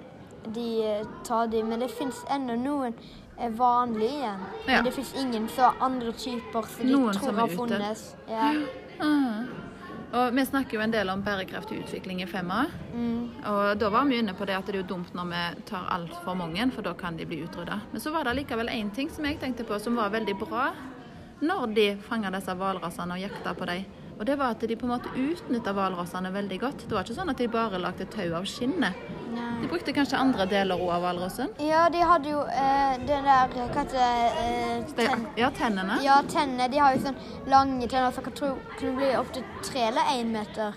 de 0.55 0.67
eh, 0.81 1.05
ta 1.23 1.45
dem. 1.45 1.69
Men 1.69 1.85
det 1.85 1.91
fins 1.93 2.23
ennå 2.33 2.55
noen 2.57 2.97
er 3.37 3.53
vanlige 3.53 4.09
igjen. 4.09 4.45
Ja. 4.65 4.71
Men 4.71 4.85
det 4.89 4.93
fins 4.97 5.13
ingen 5.13 5.47
så 5.49 5.71
andre 5.79 6.11
typer 6.11 6.65
som 6.73 6.87
de 6.87 6.91
Noen 6.91 7.13
tror 7.13 7.41
har 7.43 7.57
funnet. 7.57 8.05
Ja. 8.29 8.53
Ah. 8.99 9.68
Og 10.09 10.33
Vi 10.33 10.45
snakker 10.45 10.77
jo 10.77 10.81
en 10.81 10.93
del 10.93 11.09
om 11.09 11.21
bærekraftig 11.21 11.83
utvikling 11.83 12.23
i 12.23 12.27
Femma. 12.27 12.65
Mm. 12.93 13.29
Og 13.45 13.79
Da 13.79 13.89
var 13.89 14.05
vi 14.09 14.17
inne 14.17 14.33
på 14.33 14.45
det 14.45 14.55
at 14.57 14.65
det 14.65 14.75
er 14.75 14.81
jo 14.81 14.95
dumt 14.95 15.13
når 15.13 15.29
vi 15.29 15.63
tar 15.69 15.85
altfor 15.89 16.33
mange, 16.35 16.71
for 16.71 16.81
da 16.81 16.93
kan 16.93 17.17
de 17.17 17.25
bli 17.25 17.43
utrydda. 17.45 17.81
Men 17.91 18.01
så 18.01 18.11
var 18.11 18.23
det 18.23 18.35
likevel 18.41 18.69
én 18.69 18.89
ting 18.95 19.09
som 19.09 19.25
jeg 19.25 19.39
tenkte 19.39 19.63
på 19.63 19.79
som 19.79 19.95
var 19.95 20.09
veldig 20.09 20.35
bra 20.39 20.71
når 21.41 21.73
de 21.73 21.95
fanga 22.03 22.31
disse 22.31 22.51
hvalrossene 22.51 23.15
og 23.15 23.21
jakta 23.21 23.53
på 23.53 23.65
dem. 23.65 23.85
Og 24.19 24.25
det 24.25 24.35
var 24.37 24.51
at 24.51 24.59
de 24.67 24.75
på 24.75 24.85
en 24.85 24.91
måte 24.97 25.13
utnytta 25.15 25.71
hvalrossene 25.71 26.33
veldig 26.33 26.59
godt. 26.59 26.87
Det 26.87 26.91
var 26.91 27.05
ikke 27.05 27.15
sånn 27.15 27.29
at 27.31 27.37
de 27.37 27.47
bare 27.47 27.79
lagde 27.79 28.09
tau 28.11 28.33
av 28.35 28.49
skinnet. 28.49 29.18
De 29.61 29.67
brukte 29.67 29.93
kanskje 29.93 30.17
andre 30.17 30.45
deler 30.49 30.79
òg 30.79 30.89
av 30.95 31.01
hvalrossen. 31.03 31.49
ja, 31.59 31.89
de 31.89 31.97
hadde 32.01 32.29
jo 32.29 32.39
eh, 32.47 32.97
det 33.07 33.19
der 33.25 33.47
Hva 33.53 33.67
heter? 33.75 33.99
Eh, 33.99 34.83
ten 34.95 35.27
Ja, 35.37 35.49
tennene. 35.49 35.99
Ja, 36.03 36.21
tennene. 36.27 36.67
De 36.71 36.77
har 36.79 36.93
jo 36.95 37.01
sånn 37.07 37.15
lange 37.47 37.87
tenner 37.87 38.11
som 38.11 38.23
kan 38.23 38.33
kunne 38.79 38.95
bli 38.97 39.11
opptil 39.17 39.43
tre 39.63 39.87
eller 39.89 40.01
én 40.15 40.31
meter. 40.31 40.73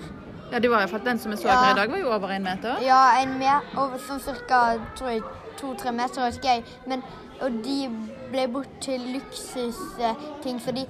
Ja, 0.52 0.58
de 0.58 0.68
var 0.68 0.78
i 0.78 0.84
hvert 0.84 0.90
fall 0.90 1.04
Den 1.04 1.18
som 1.18 1.30
vi 1.32 1.36
så 1.36 1.48
Ja. 1.48 1.70
i 1.70 1.74
dag, 1.74 1.90
var 1.90 1.98
jo 1.98 2.12
over 2.12 2.28
en 2.30 2.42
meter. 2.42 2.76
Ja, 2.84 3.18
en 3.22 3.38
mer, 3.38 3.60
over 3.76 3.98
sånn 3.98 4.20
cirka 4.20 4.78
to-tre 5.56 5.92
meter, 5.92 6.20
vet 6.26 6.34
ikke 6.36 6.48
jeg. 6.48 6.64
Men, 6.86 7.02
og 7.40 7.50
de 7.64 7.88
ble 8.32 8.48
brukt 8.50 8.80
til 8.84 9.02
luksusting, 9.14 10.60
så 10.60 10.74
de, 10.74 10.86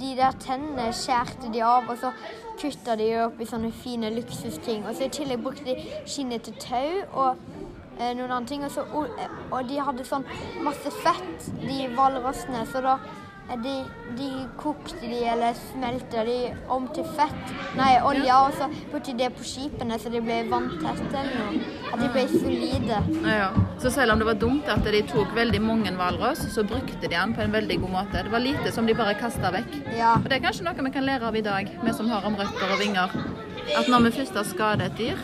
de 0.00 0.12
der 0.18 0.38
tennene 0.42 0.88
skjærte 0.94 1.50
de 1.52 1.62
av, 1.66 1.88
og 1.90 1.98
så 2.00 2.12
kutta 2.60 2.96
de 2.96 3.10
opp 3.24 3.40
i 3.40 3.48
sånne 3.48 3.72
fine 3.74 4.10
luksusting. 4.14 4.86
Og 4.86 4.96
så 4.96 5.06
i 5.06 5.12
tillegg 5.12 5.42
brukte 5.44 5.66
de 5.68 6.00
skinnet 6.08 6.46
til 6.46 6.56
tau 6.62 7.02
og 7.12 7.42
eh, 8.00 8.12
noen 8.16 8.30
andre 8.30 8.48
ting. 8.48 8.64
Og, 8.64 8.72
så, 8.72 8.86
og, 8.96 9.12
og 9.50 9.68
de 9.68 9.80
hadde 9.82 10.06
sånn 10.08 10.26
masse 10.64 10.92
fett, 11.02 11.50
de 11.60 11.86
hvalrossene, 11.92 12.64
så 12.72 12.84
da 12.84 12.96
eh, 13.02 13.25
de, 13.62 13.74
de 14.18 14.28
kokte 14.58 14.98
de 15.06 15.20
eller 15.30 15.54
smelta 15.54 16.24
de 16.26 16.38
om 16.72 16.88
til 16.94 17.06
fett, 17.16 17.52
nei, 17.78 17.92
olje, 18.02 18.34
og 18.34 18.56
så 18.58 18.66
brukte 18.90 19.12
de 19.12 19.22
det 19.22 19.30
på 19.36 19.46
skipene 19.46 19.98
så 20.02 20.10
de 20.10 20.22
ble 20.24 20.40
vanntette 20.50 21.20
eller 21.20 21.38
noe. 21.38 21.60
At 21.92 22.02
de 22.02 22.10
ble 22.12 22.24
solide. 22.32 22.98
Ja, 23.22 23.36
ja. 23.44 23.50
Så 23.82 23.92
selv 23.94 24.16
om 24.16 24.20
det 24.22 24.26
var 24.26 24.40
dumt 24.40 24.68
at 24.72 24.82
de 24.84 25.02
tok 25.06 25.34
veldig 25.36 25.62
mange 25.62 25.94
hvalross, 25.94 26.42
så 26.52 26.66
brukte 26.66 26.98
de 27.04 27.12
den 27.14 27.36
på 27.36 27.44
en 27.44 27.54
veldig 27.54 27.78
god 27.84 27.94
måte. 27.94 28.24
Det 28.26 28.34
var 28.34 28.42
lite 28.42 28.74
som 28.74 28.88
de 28.88 28.96
bare 28.98 29.14
kasta 29.20 29.52
vekk. 29.54 29.78
Ja. 29.94 30.16
Og 30.18 30.26
det 30.26 30.40
er 30.40 30.46
kanskje 30.48 30.66
noe 30.66 30.88
vi 30.88 30.94
kan 30.98 31.06
lære 31.06 31.30
av 31.30 31.38
i 31.38 31.44
dag, 31.46 31.70
vi 31.84 31.94
som 31.94 32.10
har 32.10 32.26
om 32.26 32.38
røtter 32.38 32.74
og 32.74 32.82
vinger. 32.82 33.14
At 33.76 33.88
når 33.90 34.08
vi 34.08 34.16
først 34.20 34.38
har 34.38 34.46
skadet 34.46 34.90
et 34.90 34.98
dyr, 34.98 35.22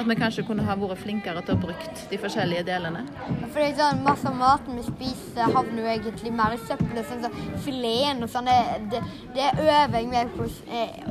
At 0.00 0.08
vi 0.08 0.14
kanskje 0.16 0.46
kunne 0.48 0.64
ha 0.64 0.74
vært 0.80 1.02
flinkere 1.02 1.42
til 1.44 1.58
å 1.58 1.60
bruke 1.60 1.90
de 2.08 2.18
forskjellige 2.22 2.62
delene. 2.70 3.02
For 3.50 3.58
det 3.60 3.66
er 3.66 3.74
sånn, 3.76 3.98
masse 4.06 4.24
av 4.30 4.38
maten 4.38 4.78
vi 4.78 4.84
spiser 4.86 5.52
havner 5.52 5.82
jo 5.82 5.90
egentlig 5.92 6.32
mer 6.38 6.54
i 6.56 6.60
søppelet. 6.62 7.04
Sånn 7.10 7.26
som 7.26 7.58
fileten 7.66 8.24
og 8.24 8.32
sånn. 8.32 8.48
Det, 8.94 9.02
øver 9.50 9.98
jeg 9.98 10.08
meg 10.08 10.32
på, 10.38 10.48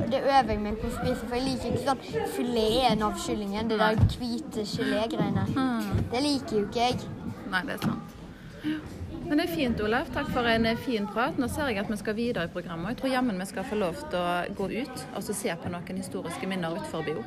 det 0.10 0.24
øver 0.24 0.54
jeg 0.56 0.64
meg 0.64 0.80
på 0.82 0.90
å 0.90 0.96
spise. 0.96 1.20
For 1.22 1.38
jeg 1.38 1.46
liker 1.52 1.76
ikke 1.76 1.86
sånn 1.92 2.32
fileten 2.38 3.06
av 3.06 3.20
kyllingen. 3.28 3.70
Det 3.70 3.78
der 3.84 4.02
hvite 4.16 4.66
gelégreiene. 4.74 5.46
Hmm. 5.54 6.06
Det 6.10 6.24
liker 6.26 6.58
jo 6.58 6.64
ikke 6.66 6.88
jeg. 6.88 7.12
Nei, 7.54 7.68
det 7.70 7.78
er 7.78 7.86
sant. 7.86 8.98
Men 9.30 9.38
det 9.38 9.46
er 9.46 9.52
fint, 9.54 9.82
Olav. 9.86 10.08
Takk 10.14 10.32
for 10.34 10.48
en 10.50 10.66
eh, 10.66 10.80
fin 10.82 11.06
prat. 11.14 11.38
Nå 11.38 11.48
ser 11.54 11.70
jeg 11.70 11.84
at 11.84 11.92
vi 11.92 11.98
skal 12.02 12.16
videre 12.18 12.48
i 12.50 12.52
programmet. 12.54 12.88
og 12.88 12.96
Jeg 12.96 12.98
tror 13.04 13.14
jammen 13.14 13.38
vi 13.44 13.46
skal 13.46 13.68
få 13.70 13.78
lov 13.78 14.00
til 14.10 14.18
å 14.18 14.56
gå 14.58 14.70
ut 14.82 15.06
og 15.14 15.22
så 15.28 15.36
se 15.38 15.54
på 15.62 15.70
noen 15.70 16.02
historiske 16.02 16.50
minner 16.50 16.80
utenfor 16.80 17.06
bio. 17.06 17.24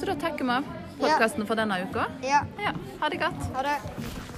Så 0.00 0.08
da 0.08 0.16
takker 0.16 0.48
vi 0.48 0.56
av 0.56 0.72
podkasten 1.00 1.44
for 1.46 1.60
denne 1.60 1.82
uka. 1.84 2.08
Ja, 2.24 2.44
Ja, 2.62 2.72
ha 3.02 3.08
det 3.12 3.20
godt. 3.20 3.50
ha 3.54 3.62
det. 3.68 4.29